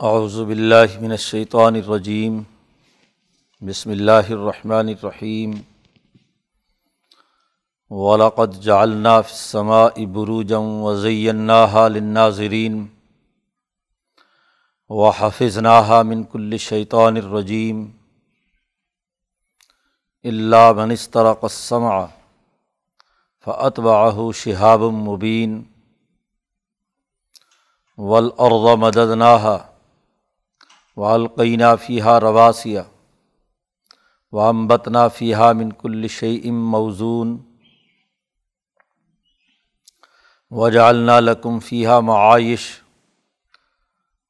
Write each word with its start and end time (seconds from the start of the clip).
اعوذ 0.00 0.36
باللہ 0.46 0.98
من 1.00 1.10
الشیطان 1.10 1.74
الرجیم، 1.74 2.42
بسم 3.62 3.90
اللہ 3.90 4.30
الرحمن 4.30 4.88
الرحیم 4.88 5.52
ولاقد 7.90 8.56
جعلنا 8.62 9.20
فی 9.20 9.32
السماء 9.32 10.04
بروجا 10.14 10.58
وزیناها 10.58 11.86
للناظرین، 11.88 12.84
وحفظناها 14.90 16.02
من 16.02 16.24
كل 16.32 16.56
شیطان 16.64 17.16
الرجیم 17.16 17.84
اللہ 20.24 20.72
من 20.78 20.90
استرق 20.92 21.44
السمع 21.50 21.92
فاتبعه 23.46 24.32
شهاب 24.40 24.82
مبین، 25.04 25.62
والارض 27.98 28.66
مددناها 28.86 29.56
والقینہ 30.96 31.74
فیحہ 31.86 32.18
رواسیہ 32.18 32.80
وامبتنا 34.32 35.06
فیحہ 35.08 35.52
من 35.52 35.70
کل 35.72 36.06
شعیم 36.08 36.64
موزون 36.70 37.36
وجالنا 40.52 41.18
لکم 41.20 41.58
فیحہ 41.58 42.00
معائش 42.00 42.66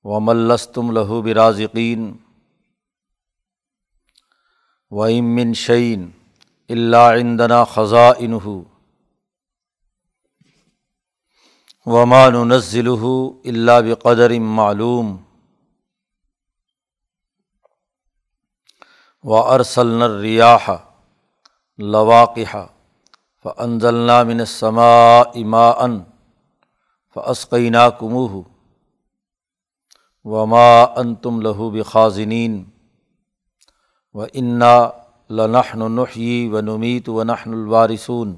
و 0.05 0.21
ملستم 0.21 0.91
لہو 0.91 1.21
برازقین 1.23 2.13
و 4.93 5.03
امن 5.03 5.55
شعین 5.55 6.11
اللہ 6.71 7.13
عندنا 7.15 7.63
خزاں 7.65 8.11
انہ 8.19 8.49
ومان 11.87 12.49
نزل 12.49 12.89
اللہ 12.89 13.81
بقدر 13.83 14.39
معلوم 14.39 15.17
و 19.25 19.35
ارسل 19.35 20.03
ریاح 20.21 20.71
لواقہ 21.79 22.67
فنزلنا 23.45 24.23
من 24.23 24.45
ثما 24.45 25.21
اما 25.21 25.69
ان 25.69 26.03
فسقینہ 27.15 27.89
کموہ 27.99 28.43
وما 30.25 30.83
ان 30.83 31.15
تم 31.15 31.41
لہو 31.41 31.71
بخاذنین 31.71 32.65
و 34.15 34.25
انا 34.33 34.91
لنحن 35.31 35.93
نحیی 35.93 36.49
و 36.49 36.61
نمیت 36.61 37.09
و 37.09 37.25
نحن 37.25 37.53
الوارثون 37.53 38.35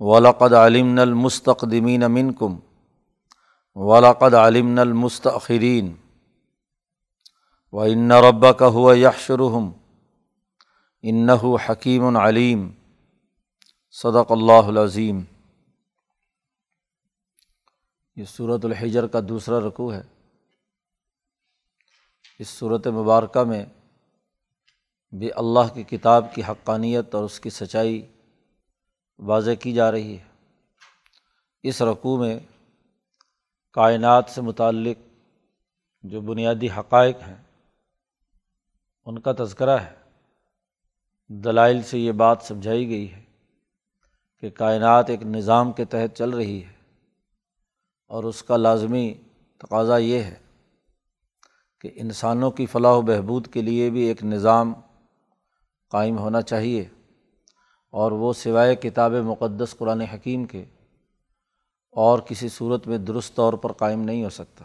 ولقد 0.00 0.52
علمن 0.54 0.98
المستقدمین 0.98 2.06
منکم 2.06 2.56
ولقد 3.74 4.34
علمن 4.34 4.78
المستأخرین 4.78 5.94
و 7.72 7.80
ان 7.80 8.12
ربا 8.12 8.52
کا 8.52 8.66
ہوا 8.66 8.94
یکشرحم 8.96 9.70
انّ 11.02 11.30
ان 39.08 39.18
کا 39.18 39.32
تذکرہ 39.38 39.78
ہے۔ 39.78 39.94
دلائل 41.28 41.82
سے 41.82 41.98
یہ 41.98 42.12
بات 42.12 42.38
سمجھائی 42.42 42.88
گئی 42.88 43.12
ہے 43.12 43.22
کہ 44.40 44.50
کائنات 44.50 45.10
ایک 45.10 45.22
نظام 45.22 45.72
کے 45.72 45.84
تحت 45.84 46.16
چل 46.16 46.30
رہی 46.30 46.64
ہے 46.64 46.72
اور 48.06 48.24
اس 48.24 48.42
کا 48.42 48.56
لازمی 48.56 49.14
تقاضا 49.58 49.96
یہ 49.96 50.18
ہے 50.22 50.34
کہ 51.80 51.90
انسانوں 51.94 52.50
کی 52.50 52.66
فلاح 52.66 52.92
و 52.92 53.02
بہبود 53.02 53.52
کے 53.52 53.62
لیے 53.62 53.90
بھی 53.90 54.00
ایک 54.00 54.24
نظام 54.24 54.72
قائم 55.90 56.18
ہونا 56.18 56.42
چاہیے 56.42 56.88
اور 57.90 58.12
وہ 58.12 58.32
سوائے 58.32 58.76
کتاب 58.76 59.12
مقدس 59.12 59.74
قرآن 59.78 60.00
حکیم 60.00 60.44
کے 60.44 60.64
اور 61.90 62.18
کسی 62.18 62.48
صورت 62.48 62.86
میں 62.86 62.98
درست 62.98 63.34
طور 63.34 63.52
پر 63.52 63.72
قائم 63.72 64.00
نہیں 64.00 64.24
ہو 64.24 64.28
سکتا۔ 64.28 64.64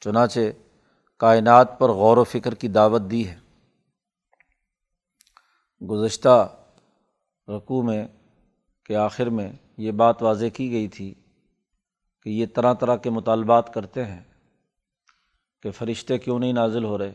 چنانچہ 0.00 0.40
کائنات 1.22 1.78
پر 1.78 1.88
غور 1.88 2.16
و 2.16 2.24
فکر 2.24 2.54
کی 2.54 2.68
دعوت 2.68 3.02
دی 3.10 3.28
ہے۔ 3.28 3.38
گزشتہ 5.86 6.56
رقوع 7.48 7.82
میں 7.82 8.08
کے 8.84 8.96
آخر 8.96 9.26
میں 9.26 9.52
یہ 9.76 9.92
بات 9.92 10.22
واضح 10.22 10.46
کی 10.54 10.70
گئی 10.70 10.88
تھی 10.88 11.14
کہ 12.22 12.30
یہ 12.30 12.46
طرح 12.54 12.74
طرح 12.74 12.96
کے 12.96 13.10
مطالبات 13.10 13.74
کرتے 13.74 14.04
ہیں 14.04 14.20
کہ 15.62 15.70
فرشتے 15.70 16.18
کیوں 16.18 16.38
نہیں 16.38 16.52
نازل 16.52 16.84
ہو 16.84 16.98
رہے؟ 16.98 17.12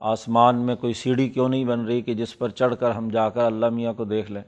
آسمان 0.00 0.66
میں 0.66 0.76
کوئی 0.76 0.94
سیڑھی 0.94 1.28
کیوں 1.28 1.48
نہیں 1.48 1.64
بن 1.64 1.80
رہی 1.80 2.02
کہ 2.02 2.14
جس 2.14 2.38
پر 2.38 2.48
چڑھ 2.48 2.74
کر 2.80 2.90
ہم 2.90 3.08
جا 3.08 3.28
کر 3.28 3.44
اللہ 3.44 3.68
میاں 3.68 3.92
کو 3.92 4.04
دیکھ 4.04 4.32
لیں؟ 4.32 4.42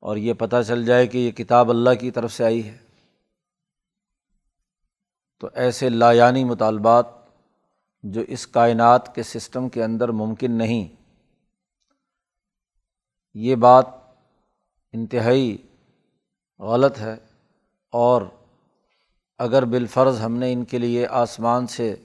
اور 0.00 0.16
یہ 0.16 0.32
پتہ 0.32 0.56
چل 0.66 0.84
جائے 0.84 1.06
کہ 1.06 1.18
یہ 1.18 1.30
کتاب 1.30 1.70
اللہ 1.70 1.90
کی 2.00 2.10
طرف 2.10 2.32
سے 2.32 2.44
آئی 2.44 2.64
ہے۔ 2.64 2.83
تو 5.44 5.50
ایسے 5.54 5.88
لایانی 5.88 6.44
مطالبات 6.44 7.06
جو 8.02 8.20
اس 8.20 8.46
کائنات 8.46 9.14
کے 9.14 9.22
سسٹم 9.22 9.68
کے 9.68 9.84
اندر 9.84 10.08
ممکن 10.08 10.52
نہیں۔ 10.52 11.02
یہ 13.34 13.54
بات 13.54 13.86
انتہائی 14.92 15.56
غلط 16.58 16.98
ہے 16.98 17.16
اور 17.90 18.22
اگر 19.38 19.64
بالفرض 19.64 20.20
ہم 20.20 20.36
نے 20.36 20.52
ان 20.52 20.64
کے 20.64 20.78
لیے 20.78 21.06
آسمان 21.06 21.66
سے 21.66 21.96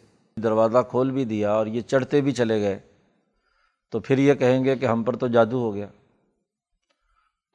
دروازہ 0.43 0.77
کھول 0.89 1.11
بھی 1.11 1.25
دیا 1.25 1.51
اور 1.51 1.67
یہ 1.67 1.81
چڑھتے 1.81 2.21
بھی 2.21 2.31
چلے 2.31 2.61
گئے، 2.61 2.79
تو 3.89 3.99
پھر 3.99 4.17
یہ 4.17 4.33
کہیں 4.33 4.63
گے 4.65 4.75
کہ 4.75 4.85
ہم 4.85 5.03
پر 5.03 5.15
تو 5.15 5.27
جادو 5.27 5.59
ہو 5.59 5.73
گیا۔ 5.73 5.87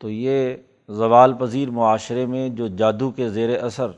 تو 0.00 0.11
یہ 0.11 0.56
زوال 0.89 1.33
پذیر 1.33 1.71
معاشرے 1.71 2.27
میں 2.27 2.49
جو 2.49 2.69
جادو 2.69 3.11
کے 3.11 3.28
زیر 3.28 3.65
اثر 3.65 3.91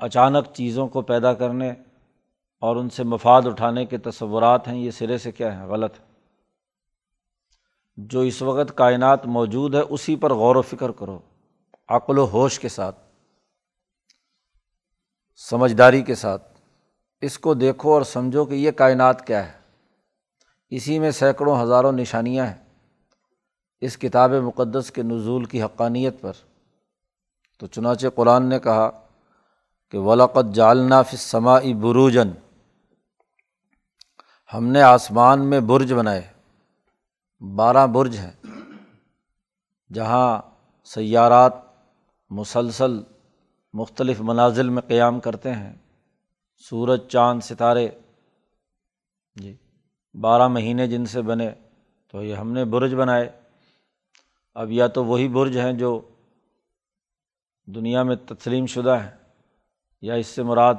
اچانک 0.00 0.46
چیزوں 0.54 0.88
کو 0.88 1.02
پیدا 1.02 1.34
کرنے 1.34 1.72
اور 2.60 2.76
ان 2.76 2.90
سے 2.90 3.04
مفاد 3.04 3.42
اٹھانے 3.44 3.86
کے 3.86 3.98
تصورات 3.98 4.68
ہیں، 4.68 4.78
یہ 4.78 4.90
سرے 4.90 5.18
سے 5.18 5.32
کیا 5.32 5.60
ہیں؟ 5.60 5.66
غلط۔ 5.66 5.94
ہے 6.00 6.04
جو 7.96 8.20
اس 8.20 8.42
وقت 8.42 8.72
کائنات 8.74 9.26
موجود 9.26 9.74
ہے، 9.74 9.80
اسی 9.80 10.16
پر 10.16 10.34
غور 10.34 10.56
و 10.56 10.62
فکر 10.62 10.90
کرو، 10.90 11.18
عقل 11.88 12.18
و 12.18 12.26
ہوش 12.32 12.58
کے 12.58 12.68
ساتھ، 12.68 12.96
سمجھداری 15.36 16.02
کے 16.02 16.14
ساتھ۔ 16.14 16.60
اس 17.20 17.38
کو 17.38 17.54
دیکھو 17.54 17.92
اور 17.92 18.02
سمجھو 18.02 18.44
کہ 18.44 18.54
یہ 18.54 18.70
کائنات 18.70 19.26
کیا 19.26 19.52
ہے۔ 19.52 19.58
اسی 20.70 20.98
میں 20.98 21.10
سینکڑوں 21.10 21.62
ہزاروں 21.62 21.92
نشانیاں 21.92 22.46
ہیں۔ 22.46 22.64
اس 23.80 23.98
کتاب 23.98 24.30
مقدس 24.30 24.90
کے 24.90 25.02
نزول 25.02 25.44
کی 25.44 25.62
حقانیت 25.62 26.20
پر۔ 26.20 26.32
تو 27.58 27.66
چنانچہ 27.66 28.06
قرآن 28.14 28.48
نے 28.48 28.58
کہا 28.58 29.07
کہ 29.90 29.98
ولاقت 29.98 30.54
جالنا 30.54 31.02
فسماعی 31.02 31.74
بروجن 31.74 32.30
ہم 34.54 34.66
نے 34.66 34.82
آسمان 34.82 35.50
میں 35.50 35.60
برج 35.60 35.92
بنائے۔ 35.92 36.32
بارہ 37.40 37.86
برج 37.86 38.16
ہیں، 38.16 38.32
جہاں 39.94 40.42
سیارات، 40.84 41.52
مسلسل، 42.30 43.02
مختلف 43.72 44.20
منازل 44.20 44.68
میں 44.68 44.82
قیام 44.82 45.20
کرتے 45.20 45.52
ہیں۔ 45.52 45.72
سورج، 46.56 47.00
چاند، 47.08 47.40
ستارے۔ 47.40 47.88
جی 49.34 49.56
بارہ 50.20 50.48
مہینے 50.48 50.86
جن 50.86 51.06
سے 51.06 51.22
بنے، 51.22 51.50
تو 52.08 52.22
یہ 52.22 52.34
ہم 52.34 52.52
نے 52.52 52.64
برج 52.64 52.94
بنائے۔ 52.94 53.40
اب 54.54 54.70
یا 54.70 54.86
تو 54.86 55.04
وہی 55.04 55.28
برج 55.28 55.58
ہیں 55.58 55.72
جو 55.72 56.00
دنیا 57.66 58.02
میں 58.02 58.16
تسلیم 58.16 58.66
شدہ 58.66 58.98
ہیں۔ 59.02 59.17
یا 60.02 60.14
اس 60.14 60.26
سے 60.26 60.42
مراد 60.42 60.74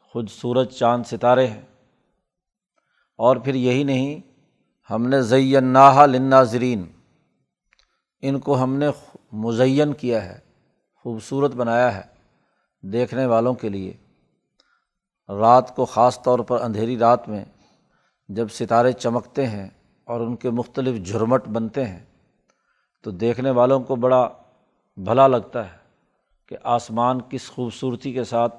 خود 0.00 0.28
سورج 0.28 0.68
چاند 0.68 1.04
ستارے 1.04 1.46
ہیں۔ 1.46 1.62
اور 3.16 3.36
پھر 3.36 3.54
یہی 3.54 3.82
نہیں، 3.82 4.20
ہم 4.90 5.06
نے 5.06 5.22
زیناحا 5.22 6.06
لناظرین 6.06 6.84
ان 8.22 8.40
کو 8.40 8.62
ہم 8.62 8.76
نے 8.76 8.86
مزین 9.32 9.92
کیا 9.92 10.24
ہے، 10.24 10.38
خوبصورت 10.94 11.54
بنایا 11.54 11.96
ہے 11.96 12.02
دیکھنے 12.80 13.26
والوں 13.26 13.54
کے 13.54 13.68
لیے۔ 13.68 13.92
رات 15.28 15.76
کو 15.76 15.84
خاص 15.84 16.22
طور 16.22 16.38
پر 16.38 16.60
اندھیری 16.60 16.98
رات 16.98 17.28
میں 17.28 17.44
جب 18.28 18.48
ستارے 18.48 18.92
چمکتے 18.92 19.46
ہیں 19.46 19.68
اور 20.04 20.20
ان 20.20 20.36
کے 20.36 20.50
مختلف 20.50 21.06
جھرمٹ 21.06 21.48
بنتے 21.48 21.84
ہیں، 21.84 22.04
تو 23.02 23.10
دیکھنے 23.10 23.50
والوں 23.50 23.80
کو 23.80 23.96
بڑا 23.96 24.28
بھلا 24.96 25.26
لگتا 25.26 25.72
ہے۔ 25.72 25.83
کہ 26.54 26.58
آسمان 26.62 27.20
کس 27.28 27.50
خوبصورتی 27.50 28.12
کے 28.12 28.24
ساتھ 28.24 28.54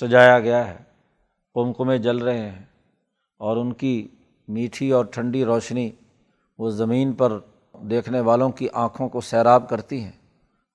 سجایا 0.00 0.40
گیا 0.40 0.66
ہے، 0.66 0.76
کمکمے 1.54 1.98
جل 1.98 2.18
رہے 2.18 2.50
ہیں 2.50 2.64
اور 3.38 3.56
ان 3.56 3.72
کی 3.72 4.08
میٹھی 4.48 4.90
اور 4.90 5.04
ٹھنڈی 5.04 5.44
روشنی 5.44 5.90
وہ 6.58 6.70
زمین 6.70 7.12
پر 7.12 7.38
دیکھنے 7.90 8.20
والوں 8.20 8.50
کی 8.50 8.68
آنکھوں 8.72 9.08
کو 9.08 9.20
سیراب 9.20 9.68
کرتی 9.68 10.04
ہیں 10.04 10.12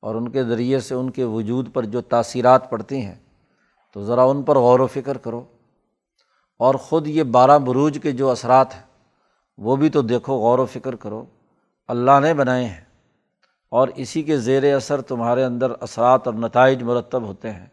اور 0.01 0.15
ان 0.15 0.31
کے 0.31 0.43
ذریعے 0.43 0.79
سے 0.79 0.95
ان 0.95 1.09
کے 1.09 1.23
وجود 1.23 1.73
پر 1.73 1.85
جو 1.85 2.01
تاثیرات 2.01 2.69
پڑتی 2.69 3.01
ہیں، 3.01 3.15
تو 3.93 4.03
ذرا 4.03 4.23
ان 4.23 4.43
پر 4.43 4.55
غور 4.55 4.79
و 4.79 4.87
فکر 4.87 5.17
کرو۔ 5.17 5.43
اور 6.59 6.75
خود 6.75 7.07
یہ 7.07 7.23
بارہ 7.23 7.59
بروج 7.59 7.99
کے 8.03 8.11
جو 8.11 8.29
اثرات 8.29 8.75
ہیں، 8.75 8.83
وہ 9.57 9.75
بھی 9.75 9.89
تو 9.89 10.01
دیکھو، 10.01 10.33
غور 10.33 10.59
و 10.59 10.65
فکر 10.65 10.95
کرو۔ 10.95 11.25
اللہ 11.87 12.19
نے 12.21 12.33
بنائے 12.33 12.65
ہیں۔ 12.65 12.84
اور 13.75 13.87
اسی 13.95 14.23
کے 14.23 14.37
زیر 14.37 14.75
اثر 14.75 15.01
تمہارے 15.01 15.43
اندر 15.43 15.71
اثرات 15.79 16.27
اور 16.27 16.35
نتائج 16.35 16.83
مرتب 16.83 17.23
ہوتے 17.23 17.51
ہیں۔ 17.51 17.65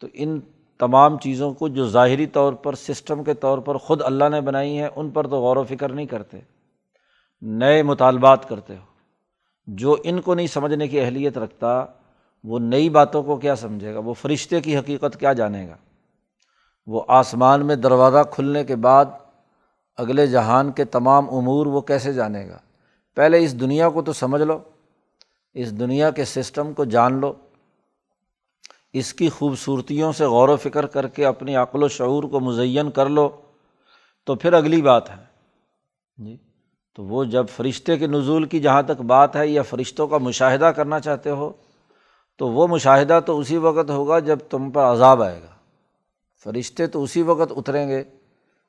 تو 0.00 0.06
ان 0.12 0.40
تمام 0.78 1.18
چیزوں 1.18 1.54
کو 1.54 1.68
جو 1.68 1.88
ظاہری 1.88 2.26
طور 2.26 2.52
پر 2.52 2.74
سسٹم 2.74 3.24
کے 3.24 3.34
طور 3.34 3.58
پر 3.58 3.74
خود 3.74 4.02
اللہ 4.04 4.28
نے 4.28 4.40
بنائی 4.40 4.78
ہیں، 4.78 4.88
ان 4.96 5.10
پر 5.10 5.26
تو 5.26 5.36
غور 5.36 5.56
و 5.56 5.64
فکر 5.64 5.88
نہیں 5.88 6.06
کرتے۔ 6.06 6.38
نئے 7.42 7.82
مطالبات 7.82 8.48
کرتے 8.48 8.76
ہو۔ 8.76 8.82
جو 9.66 9.96
ان 10.04 10.20
کو 10.20 10.34
نہیں 10.34 10.46
سمجھنے 10.46 10.88
کی 10.88 11.00
اہلیت 11.00 11.38
رکھتا، 11.38 11.86
وہ 12.44 12.58
نئی 12.58 12.90
باتوں 12.90 13.22
کو 13.22 13.36
کیا 13.36 13.56
سمجھے 13.56 13.94
گا؟ 13.94 13.98
وہ 13.98 14.14
فرشتے 14.14 14.60
کی 14.60 14.78
حقیقت 14.78 15.20
کیا 15.20 15.32
جانے 15.32 15.68
گا؟ 15.68 15.76
وہ 16.86 17.02
آسمان 17.08 17.66
میں 17.66 17.76
دروازہ 17.76 18.18
کھلنے 18.30 18.64
کے 18.64 18.76
بعد 18.76 19.04
اگلے 19.96 20.26
جہان 20.26 20.72
کے 20.72 20.84
تمام 20.84 21.34
امور 21.34 21.66
وہ 21.66 21.80
کیسے 21.80 22.12
جانے 22.12 22.48
گا؟ 22.48 22.58
پہلے 23.14 23.44
اس 23.44 23.60
دنیا 23.60 23.88
کو 23.88 24.02
تو 24.02 24.12
سمجھ 24.12 24.42
لو۔ 24.42 24.58
اس 25.54 25.80
دنیا 25.80 26.10
کے 26.10 26.24
سسٹم 26.24 26.72
کو 26.72 26.84
جان 26.84 27.20
لو، 27.20 27.32
اس 28.92 29.14
کی 29.14 29.28
خوبصورتیوں 29.28 30.12
سے 30.12 30.24
غور 30.24 30.48
و 30.48 30.56
فکر 30.56 30.86
کر 30.86 31.08
کے 31.08 31.26
اپنی 31.26 31.56
عقل 31.56 31.82
و 31.82 31.88
شعور 31.88 32.24
کو 32.24 32.40
مزین 32.40 32.90
کر 32.90 33.08
لو، 33.08 33.40
تو 34.24 34.34
پھر 34.34 34.52
اگلی 34.52 34.82
بات 34.82 35.10
ہے۔ 35.10 35.24
جی 36.16 36.36
تو 36.94 37.04
وہ 37.04 37.24
جب 37.24 37.46
فرشتے 37.48 37.96
کے 37.96 38.06
نزول 38.06 38.44
کی 38.44 38.60
جہاں 38.60 38.82
تک 38.82 39.00
بات 39.00 39.36
ہے 39.36 39.48
یا 39.48 39.62
فرشتوں 39.62 40.08
کا 40.08 40.18
مشاہدہ 40.18 40.64
کرنا 40.64 41.00
چاہتے 41.00 41.30
ہو، 41.30 41.52
تو 42.36 42.48
وہ 42.48 42.66
مشاہدہ 42.66 43.20
تو 43.26 43.38
اسی 43.38 43.56
وقت 43.56 43.90
ہوگا 43.90 44.18
جب 44.18 44.38
تم 44.50 44.70
پر 44.70 44.82
عذاب 44.82 45.22
آئے 45.22 45.42
گا۔ 45.42 45.54
فرشتے 46.44 46.86
تو 46.86 47.02
اسی 47.02 47.22
وقت 47.22 47.52
اتریں 47.56 47.88
گے 47.88 48.04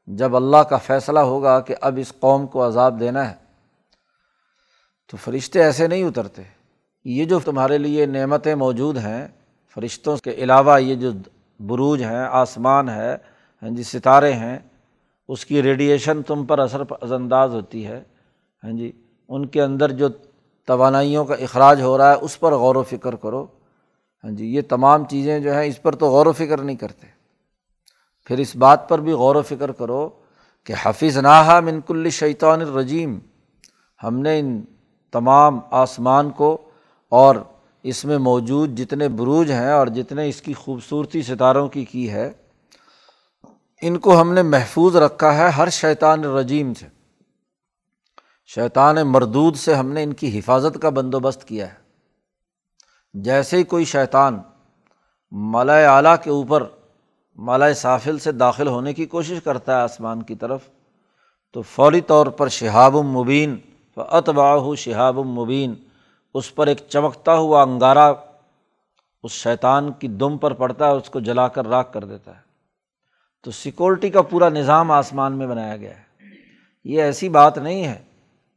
جب 0.07 0.35
اللہ 0.35 0.57
کا 0.57 0.77
فیصلہ 0.77 1.19
ہوگا 1.19 1.59
کہ 1.59 1.75
اب 1.81 1.97
اس 2.01 2.13
قوم 2.19 2.47
کو 2.47 2.67
عذاب 2.67 2.99
دینا 2.99 3.31
ہے۔ 3.31 3.35
تو 5.11 5.17
فرشتے 5.17 5.63
ایسے 5.63 5.87
نہیں 5.87 6.03
اترتے۔ 6.03 6.62
یہ 7.05 7.25
جو 7.25 7.39
تمہارے 7.39 7.77
لیے 7.77 8.05
نعمتیں 8.05 8.53
موجود 8.55 8.97
ہیں، 8.97 9.27
فرشتوں 9.77 10.15
کے 10.23 10.31
علاوہ 10.33 10.81
یہ 10.81 10.95
جو 10.95 11.11
بروج 11.59 12.03
ہیں، 12.03 12.25
آسمان 12.31 12.89
ہے 12.89 13.13
ہاں 13.61 13.69
جی 13.69 13.83
ستارے 13.83 14.33
ہیں، 14.33 14.57
اس 15.29 15.45
کی 15.45 15.61
ریڈیئیشن 15.63 16.21
تم 16.23 16.45
پر 16.45 16.59
اثر 16.59 16.81
انداز 17.11 17.53
ہوتی 17.53 17.85
ہے 17.87 18.01
ہاں 18.63 18.71
جی 18.71 18.91
ان 19.29 19.45
کے 19.45 19.61
اندر 19.61 19.91
جو 19.91 20.07
توانائیوں 20.67 21.25
کا 21.25 21.35
اخراج 21.35 21.81
ہو 21.81 21.97
رہا 21.97 22.11
ہے، 22.11 22.17
اس 22.21 22.39
پر 22.39 22.53
غور 22.53 22.75
و 22.75 22.83
فکر 22.83 23.15
کرو 23.15 23.45
ہاں 24.23 24.31
جی 24.31 24.45
یہ 24.55 24.61
تمام 24.69 25.05
چیزیں 25.05 25.39
جو 25.39 25.53
ہیں، 25.53 25.65
اس 25.67 25.81
پر 25.81 25.95
تو 25.95 26.09
غور 26.09 26.25
و 26.25 26.31
فکر 26.31 26.61
نہیں 26.61 26.75
کرتے۔ 26.75 27.07
پھر 28.29 28.37
اس 28.37 28.55
بات 28.55 28.87
پر 28.89 28.99
بھی 28.99 29.11
غور 29.11 29.35
و 29.35 29.41
فکر 29.41 29.71
کرو 29.71 30.09
کہ 30.67 30.73
حفیظ 30.83 31.17
ناحا 31.17 31.59
منکل 31.59 32.09
شیطان 32.09 32.61
الرجیم، 32.61 33.17
ہم 33.99 34.19
نے 34.19 34.37
ان 34.39 34.61
تمام 35.13 35.59
آسمان 35.71 36.29
کو 36.29 36.57
اور 37.13 37.35
اس 37.83 38.05
میں 38.05 38.17
موجود 38.17 38.77
جتنے 38.77 39.09
بروج 39.09 39.51
ہیں 39.51 39.71
اور 39.71 39.87
جتنے 39.87 40.29
اس 40.29 40.41
کی 40.41 40.53
خوبصورتی 40.53 41.21
ستاروں 41.21 41.67
کی 41.67 41.85
کی 41.85 42.11
ہے، 42.11 42.31
ان 43.81 43.97
کو 43.97 44.21
ہم 44.21 44.33
نے 44.33 44.41
محفوظ 44.41 44.95
رکھا 44.95 45.37
ہے 45.37 45.49
ہر 45.49 45.69
شیطان 45.69 46.23
رجیم 46.23 46.73
سے۔ 46.73 46.87
شیطان 48.45 48.95
مردود 48.95 49.55
سے 49.55 49.73
ہم 49.73 49.91
نے 49.91 50.03
ان 50.03 50.13
کی 50.13 50.39
حفاظت 50.39 50.81
کا 50.81 50.89
بندوبست 50.89 51.47
کیا 51.47 51.67
ہے۔ 51.67 51.77
جیسے 53.13 53.57
ہی 53.57 53.63
کوئی 53.63 53.85
شیطان 53.85 54.39
مالا 55.31 55.95
اعلیٰ 55.95 56.15
کے 56.23 56.29
اوپر 56.29 56.63
مالا 57.35 57.73
سافل 57.73 58.19
سے 58.19 58.31
داخل 58.31 58.67
ہونے 58.67 58.93
کی 58.93 59.05
کوشش 59.05 59.37
کرتا 59.43 59.77
ہے 59.77 59.81
آسمان 59.81 60.23
کی 60.23 60.35
طرف، 60.35 60.61
تو 61.51 61.61
فوری 61.61 62.01
طور 62.01 62.27
پر 62.27 62.47
شہاب 62.47 62.97
المبین 62.97 63.57
و 63.97 64.01
اتباہ 64.01 64.75
شہاب 64.77 65.19
المبین 65.19 65.73
اس 66.33 66.55
پر 66.55 66.67
ایک 66.67 66.77
چمکتا 66.87 67.35
ہوا 67.35 67.61
انگارہ 67.61 68.13
اس 69.23 69.31
شیطان 69.31 69.91
کی 69.91 70.07
دم 70.07 70.37
پر 70.37 70.53
پڑتا 70.53 70.87
ہے 70.87 70.91
اس 70.91 71.09
کو 71.09 71.19
جلا 71.19 71.47
کر 71.47 71.67
راکھ 71.67 71.93
کر 71.93 72.03
دیتا 72.03 72.31
ہے۔ 72.31 72.43
تو 73.43 73.51
سیکورٹی 73.51 74.09
کا 74.09 74.21
پورا 74.21 74.49
نظام 74.49 74.91
آسمان 74.91 75.33
میں 75.33 75.47
بنایا 75.47 75.77
گیا 75.77 75.89
ہے۔ 75.89 76.03
یہ 76.83 77.01
ایسی 77.01 77.29
بات 77.29 77.57
نہیں 77.57 77.85
ہے 77.85 78.01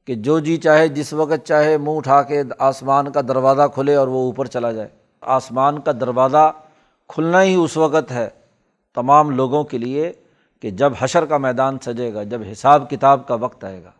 کہ 0.05 0.15
جو 0.15 0.39
جی 0.39 0.57
چاہے، 0.57 0.89
جس 0.89 1.13
وقت 1.13 1.47
چاہے 1.47 1.79
منہ 1.79 1.97
اٹھا 1.97 2.23
کے 2.23 2.43
آسمان 2.59 3.13
کا 3.13 3.21
دروازہ 3.21 3.63
کھلے 3.75 3.95
اور 3.95 4.09
وہ 4.09 4.19
اوپر 4.19 4.47
چلا 4.47 4.73
جائے۔ 4.73 4.89
آسمان 5.21 5.81
کا 5.81 5.93
دروازہ 5.93 6.53
کھلنا 7.09 7.43
ہی 7.43 7.55
اس 7.55 7.77
وقت 7.77 8.13
ہے 8.13 8.29
تمام 8.95 9.31
لوگوں 9.31 9.65
کے 9.65 9.79
لیے 9.79 10.13
کہ 10.61 10.71
جب 10.71 10.93
حشر 10.99 11.25
کا 11.25 11.39
میدان 11.39 11.79
سجے 11.79 12.15
گا، 12.15 12.23
جب 12.23 12.41
حساب 12.53 12.91
کتاب 12.91 13.29
کا 13.29 13.35
وقت 13.35 13.65
آئے 13.65 13.85
گا۔ 13.85 13.91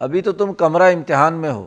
ابھی 0.00 0.22
تو 0.22 0.32
تم 0.32 0.52
کمرہ 0.52 0.92
امتحان 0.94 1.34
میں 1.34 1.50
ہو۔ 1.50 1.66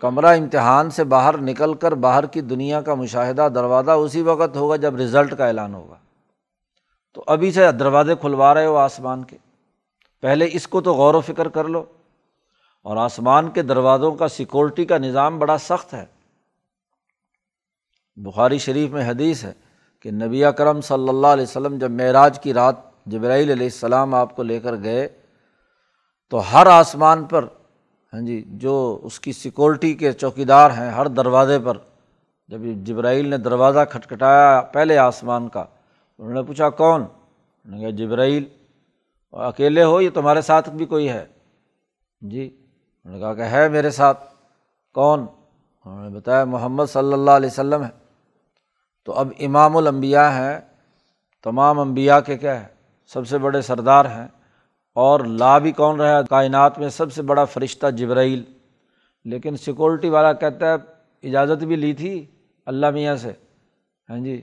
کمرہ 0.00 0.38
امتحان 0.38 0.90
سے 0.90 1.04
باہر 1.04 1.38
نکل 1.38 1.74
کر 1.74 1.92
باہر 1.92 2.26
کی 2.26 2.40
دنیا 2.40 2.80
کا 2.80 2.94
مشاہدہ 2.94 3.48
دروازہ 3.54 3.90
اسی 3.90 4.22
وقت 4.22 4.56
ہوگا 4.56 4.76
جب 4.76 4.96
رزلٹ 4.96 5.34
کا 5.38 5.46
اعلان 5.46 5.74
ہوگا۔ 5.74 5.96
تو 7.14 7.24
ابھی 7.26 7.52
سے 7.52 7.72
دروازے 7.72 8.14
کھلوا 8.14 8.54
رہے 8.54 8.66
ہو 8.66 8.76
آسمان 8.76 9.24
کے۔ 9.24 9.36
پہلے 10.20 10.48
اس 10.52 10.68
کو 10.68 10.80
تو 10.80 10.94
غور 10.94 11.14
و 11.14 11.20
فکر 11.20 11.48
کر 11.48 11.64
لو۔ 11.64 11.84
اور 12.82 12.96
آسمان 12.96 13.50
کے 13.50 13.62
دروازوں 13.62 14.14
کا 14.14 14.28
سیکورٹی 14.28 14.84
کا 14.84 14.98
نظام 14.98 15.38
بڑا 15.38 15.58
سخت 15.58 15.94
ہے۔ 15.94 16.06
بخاری 18.16 18.58
شریف 18.58 18.90
میں 18.90 19.10
حدیث 19.10 19.44
ہے 19.44 19.52
کہ 20.00 20.10
نبی 20.10 20.44
اکرم 20.44 20.80
صلی 20.80 21.08
اللہ 21.08 21.26
علیہ 21.26 21.42
وسلم 21.42 21.78
جب 21.78 21.90
معراج 21.90 22.40
کی 22.40 22.54
رات 22.54 22.74
جبرائیل 23.06 23.50
علیہ 23.50 23.66
السلام 23.66 24.14
آپ 24.14 24.36
کو 24.36 24.42
لے 24.42 24.60
کر 24.60 24.74
گئے 24.82 25.08
تو 26.30 26.52
ہر 26.52 26.66
آسمان 26.66 27.24
پر 27.24 27.44
ہاں 28.14 28.22
جی 28.22 28.44
جو 28.46 29.00
اس 29.02 29.20
کی 29.20 29.32
سیکورٹی 29.32 29.94
کے 29.94 30.12
چوکیدار 30.12 30.70
ہیں 30.70 30.90
ہر 30.90 31.06
دروازے 31.06 31.58
پر، 31.58 31.78
جب 32.48 32.58
جبرائیل 32.82 33.28
نے 33.28 33.36
دروازہ 33.36 33.78
کھٹکھٹایا 33.90 34.60
پہلے 34.60 34.98
آسمان 34.98 35.48
کا، 35.48 35.64
انہوں 36.18 36.34
نے 36.34 36.42
پوچھا 36.42 36.70
کون؟ 36.70 37.02
انہوں 37.02 37.80
نے 37.80 37.80
کہا 37.80 37.90
جبرائیل۔ 37.90 38.44
اکیلے 39.32 39.84
ہو، 39.84 40.00
یہ 40.00 40.10
تمہارے 40.14 40.42
ساتھ 40.42 40.70
بھی 40.70 40.86
کوئی 40.86 41.08
ہے؟ 41.08 41.26
جی 42.20 42.56
انہوں 43.04 43.18
نے 43.18 43.24
کہا 43.24 43.34
کہ 43.34 43.40
ہے 43.40 43.68
میرے 43.68 43.90
ساتھ۔ 43.90 44.34
کون؟ 44.94 45.26
انہوں 45.84 46.10
نے 46.10 46.18
بتایا 46.18 46.44
محمد 46.44 46.84
صلی 46.88 47.12
اللہ 47.12 47.30
علیہ 47.30 47.50
وسلم 47.50 47.84
ہے۔ 47.84 47.90
تو 49.04 49.12
اب 49.12 49.28
امام 49.40 49.76
الانبیاء 49.76 50.28
ہیں، 50.28 50.60
تمام 51.42 51.80
انبیاء 51.80 52.20
کے 52.20 52.38
کیا 52.38 52.60
ہے 52.60 52.66
سب 53.06 53.28
سے 53.28 53.38
بڑے 53.38 53.62
سردار 53.62 54.04
ہیں۔ 54.04 54.26
اور 54.94 55.20
لا 55.20 55.58
بھی 55.58 55.72
کون 55.72 56.00
رہا 56.00 56.22
کائنات 56.22 56.78
میں 56.78 56.88
سب 56.88 57.12
سے 57.12 57.22
بڑا 57.22 57.44
فرشتہ 57.44 57.86
جبرائیل۔ 57.86 58.42
لیکن 59.24 59.56
سیکورٹی 59.56 60.08
والا 60.08 60.32
کہتا 60.32 60.70
ہے، 60.70 60.74
اجازت 61.28 61.64
بھی 61.64 61.76
لی 61.76 61.92
تھی 61.92 62.26
اللہ 62.66 62.90
میاں 62.90 63.16
سے۔ 63.16 63.32
ہاں 64.10 64.18
جی 64.18 64.40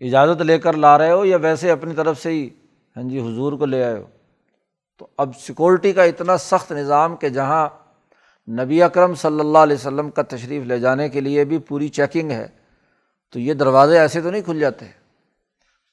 اجازت 0.00 0.42
لے 0.42 0.58
کر 0.58 0.72
لا 0.72 0.98
رہے 0.98 1.10
ہو 1.10 1.24
یا 1.24 1.36
ویسے 1.36 1.70
اپنی 1.70 1.94
طرف 1.94 2.22
سے 2.22 2.30
ہی 2.30 2.50
ہاں 2.96 3.02
جی 3.02 3.20
حضور 3.20 3.52
کو 3.52 3.66
لے 3.66 3.84
آئے 3.84 3.98
ہو۔ 3.98 4.04
تو 4.98 5.06
اب 5.18 5.36
سیکورٹی 5.36 5.92
کا 5.92 6.02
اتنا 6.02 6.36
سخت 6.36 6.72
نظام 6.72 7.16
کہ 7.16 7.28
جہاں 7.28 7.68
نبی 8.48 8.82
اکرم 8.82 9.14
صلی 9.14 9.40
اللہ 9.40 9.58
علیہ 9.58 9.76
وسلم 9.76 10.10
کا 10.10 10.22
تشریف 10.22 10.64
لے 10.64 10.78
جانے 10.78 11.08
کے 11.08 11.20
لیے 11.20 11.44
بھی 11.44 11.58
پوری 11.58 11.88
چیکنگ 11.88 12.30
ہے، 12.30 12.46
تو 13.32 13.40
یہ 13.40 13.54
دروازے 13.54 13.98
ایسے 13.98 14.20
تو 14.20 14.30
نہیں 14.30 14.42
کھل 14.42 14.60
جاتے۔ 14.60 14.86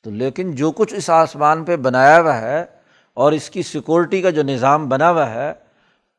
تو 0.03 0.09
لیکن 0.09 0.51
جو 0.51 0.71
کچھ 0.71 0.93
اس 0.93 1.09
آسمان 1.09 1.63
پہ 1.63 1.75
بنایا 1.75 2.21
ہوا 2.21 2.41
ہے 2.41 2.65
اور 3.13 3.32
اس 3.32 3.50
کی 3.50 3.63
سیکورٹی 3.63 4.22
کا 4.22 4.30
جو 4.30 4.44
نظام 4.44 4.89
بنا 4.89 5.12
ہوا 5.12 5.30
ہے، 5.30 5.53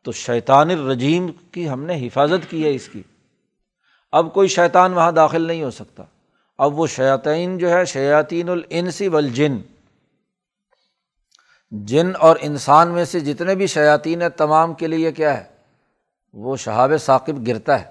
تو 0.02 0.12
شیطان 0.12 0.70
الرجیم 0.70 1.26
کی 1.50 1.68
ہم 1.68 1.84
نے 1.84 2.06
حفاظت 2.06 2.50
کی 2.50 2.64
ہے 2.64 2.74
اس 2.74 2.88
کی۔ 2.88 3.02
اب 4.12 4.34
کوئی 4.34 4.48
شیطان 4.48 4.94
وہاں 4.94 5.12
داخل 5.12 5.42
نہیں 5.42 5.62
ہو 5.62 5.70
سکتا۔ 5.70 6.02
اب 6.58 6.80
وہ 6.80 6.86
شیاطین 6.86 7.58
جو 7.58 7.70
ہے، 7.70 7.84
شیاطین 7.84 8.48
الانسی 8.48 9.08
والجن۔ 9.08 9.56
جن 11.70 12.12
اور 12.18 12.36
انسان 12.40 12.88
میں 12.88 13.04
سے 13.04 13.20
جتنے 13.20 13.54
بھی 13.54 13.66
شیاطین 13.66 14.22
ہیں، 14.22 14.28
تمام 14.28 14.74
کے 14.74 14.86
لیے 14.86 15.12
کیا 15.12 15.38
ہے؟ 15.38 15.44
وہ 16.32 16.56
شہاب 16.56 16.92
ثاقب 17.00 17.46
گرتا 17.46 17.80
ہے۔ 17.80 17.90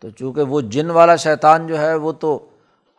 تو 0.00 0.10
چونکہ 0.10 0.42
وہ 0.42 0.60
جن 0.60 0.90
والا 0.90 1.16
شیطان 1.16 1.66
جو 1.66 1.78
ہے، 1.78 1.94
وہ 1.94 2.12
تو 2.12 2.48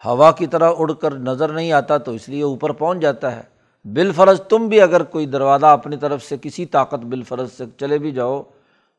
ہوا 0.06 0.32
کی 0.32 0.48
طرح 0.48 0.72
اڑ 0.78 0.94
کر 0.94 1.12
نظر 1.12 1.50
نہیں 1.50 1.72
آتا، 1.72 1.98
تو 1.98 2.12
اس 2.12 2.30
لیے 2.30 2.44
اوپر 2.44 2.70
پہنچ 2.70 3.00
جاتا 3.00 3.36
ہے۔ 3.36 3.55
بالفرض 3.86 4.42
تم 4.50 4.68
بھی 4.68 4.82
اگر 4.82 5.04
کوئی 5.04 5.26
دروازہ 5.26 5.66
اپنی 5.66 5.98
طرف 5.98 6.24
سے 6.24 6.38
کسی 6.42 6.66
طاقت 6.66 7.00
بالفرض 7.00 7.52
سے 7.52 7.64
چلے 7.78 7.98
بھی 7.98 8.12
جاؤ، 8.12 8.44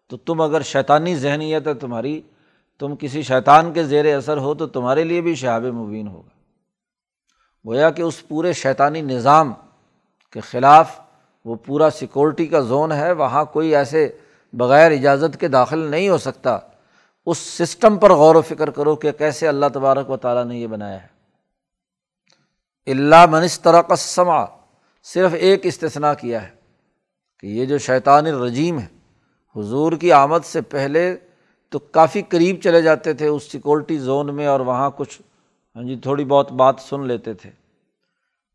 تو 0.09 0.17
تم 0.17 0.41
اگر 0.41 0.63
شیطانی 0.63 1.17
ذہنیت 1.17 1.67
ہے 1.67 1.75
تمہاری، 1.75 2.21
تم 2.79 2.95
کسی 2.97 3.23
شیطان 3.23 3.73
کے 3.73 3.85
زیر 3.85 4.17
اثر 4.17 4.37
ہو 4.37 4.55
تو 4.55 4.67
تمہارے 4.67 5.05
لیے 5.05 5.21
بھی 5.21 5.35
شہاب 5.35 5.63
مبین 5.63 6.09
ہوگا۔ 6.09 6.29
گویا 7.67 7.91
کہ 7.91 8.03
اس 8.03 8.29
پورے 8.29 8.53
شیطانی 8.53 9.01
نظام 9.01 9.53
کے 10.33 10.41
خلاف 10.41 11.01
وہ 11.45 11.55
پورا 11.55 11.91
سیکورٹی 11.91 12.47
کا 12.47 12.61
زون 12.61 12.93
ہے، 12.93 13.13
وہاں 13.13 13.45
کوئی 13.45 13.77
ایسے 13.77 14.19
بغیر 14.53 14.91
اجازت 14.91 15.41
کے 15.41 15.49
داخل 15.49 15.79
نہیں 15.79 16.09
ہو 16.09 16.19
سکتا۔ 16.19 16.59
اس 17.27 17.39
سسٹم 17.39 17.99
پر 17.99 18.13
غور 18.13 18.35
و 18.35 18.43
فکر 18.43 18.71
کرو 18.71 18.97
کہ 18.97 19.13
کیسے 19.13 19.49
اللہ 19.49 19.67
تبارک 19.75 20.11
و 20.11 20.17
تعالیٰ 20.17 20.45
نے 20.45 20.59
یہ 20.59 20.67
بنایا 20.67 21.03
ہے۔ 21.03 21.07
اللہ 22.87 23.27
منسترا 23.31 23.83
کا 23.83 23.97
سما 23.97 24.56
صرف 25.07 25.35
ایک 25.39 25.67
استثنا 25.67 26.15
کیا 26.15 26.43
ہے 26.43 26.49
کہ 27.41 27.47
یہ 27.47 27.65
جو 27.67 27.79
شیطان 27.79 28.27
الرجیم 28.27 28.79
ہے، 28.79 28.87
حضور 29.57 29.93
کی 29.93 30.13
آمد 30.13 30.45
سے 30.45 30.61
پہلے 30.61 31.17
تو 31.73 31.79
کافی 31.79 32.23
قریب 32.23 32.57
چلے 32.63 32.83
جاتے 32.83 33.13
تھے 33.13 33.27
اس 33.27 33.51
سیکورٹی 33.53 33.99
زون 33.99 34.35
میں 34.35 34.47
اور 34.47 34.61
وہاں 34.61 34.91
کچھ 34.97 35.21
ہاں 35.77 35.83
جی 35.83 35.97
تھوڑی 36.03 36.25
بہت 36.25 36.53
بات 36.53 36.81
سن 36.81 37.07
لیتے 37.07 37.35
تھے۔ 37.35 37.51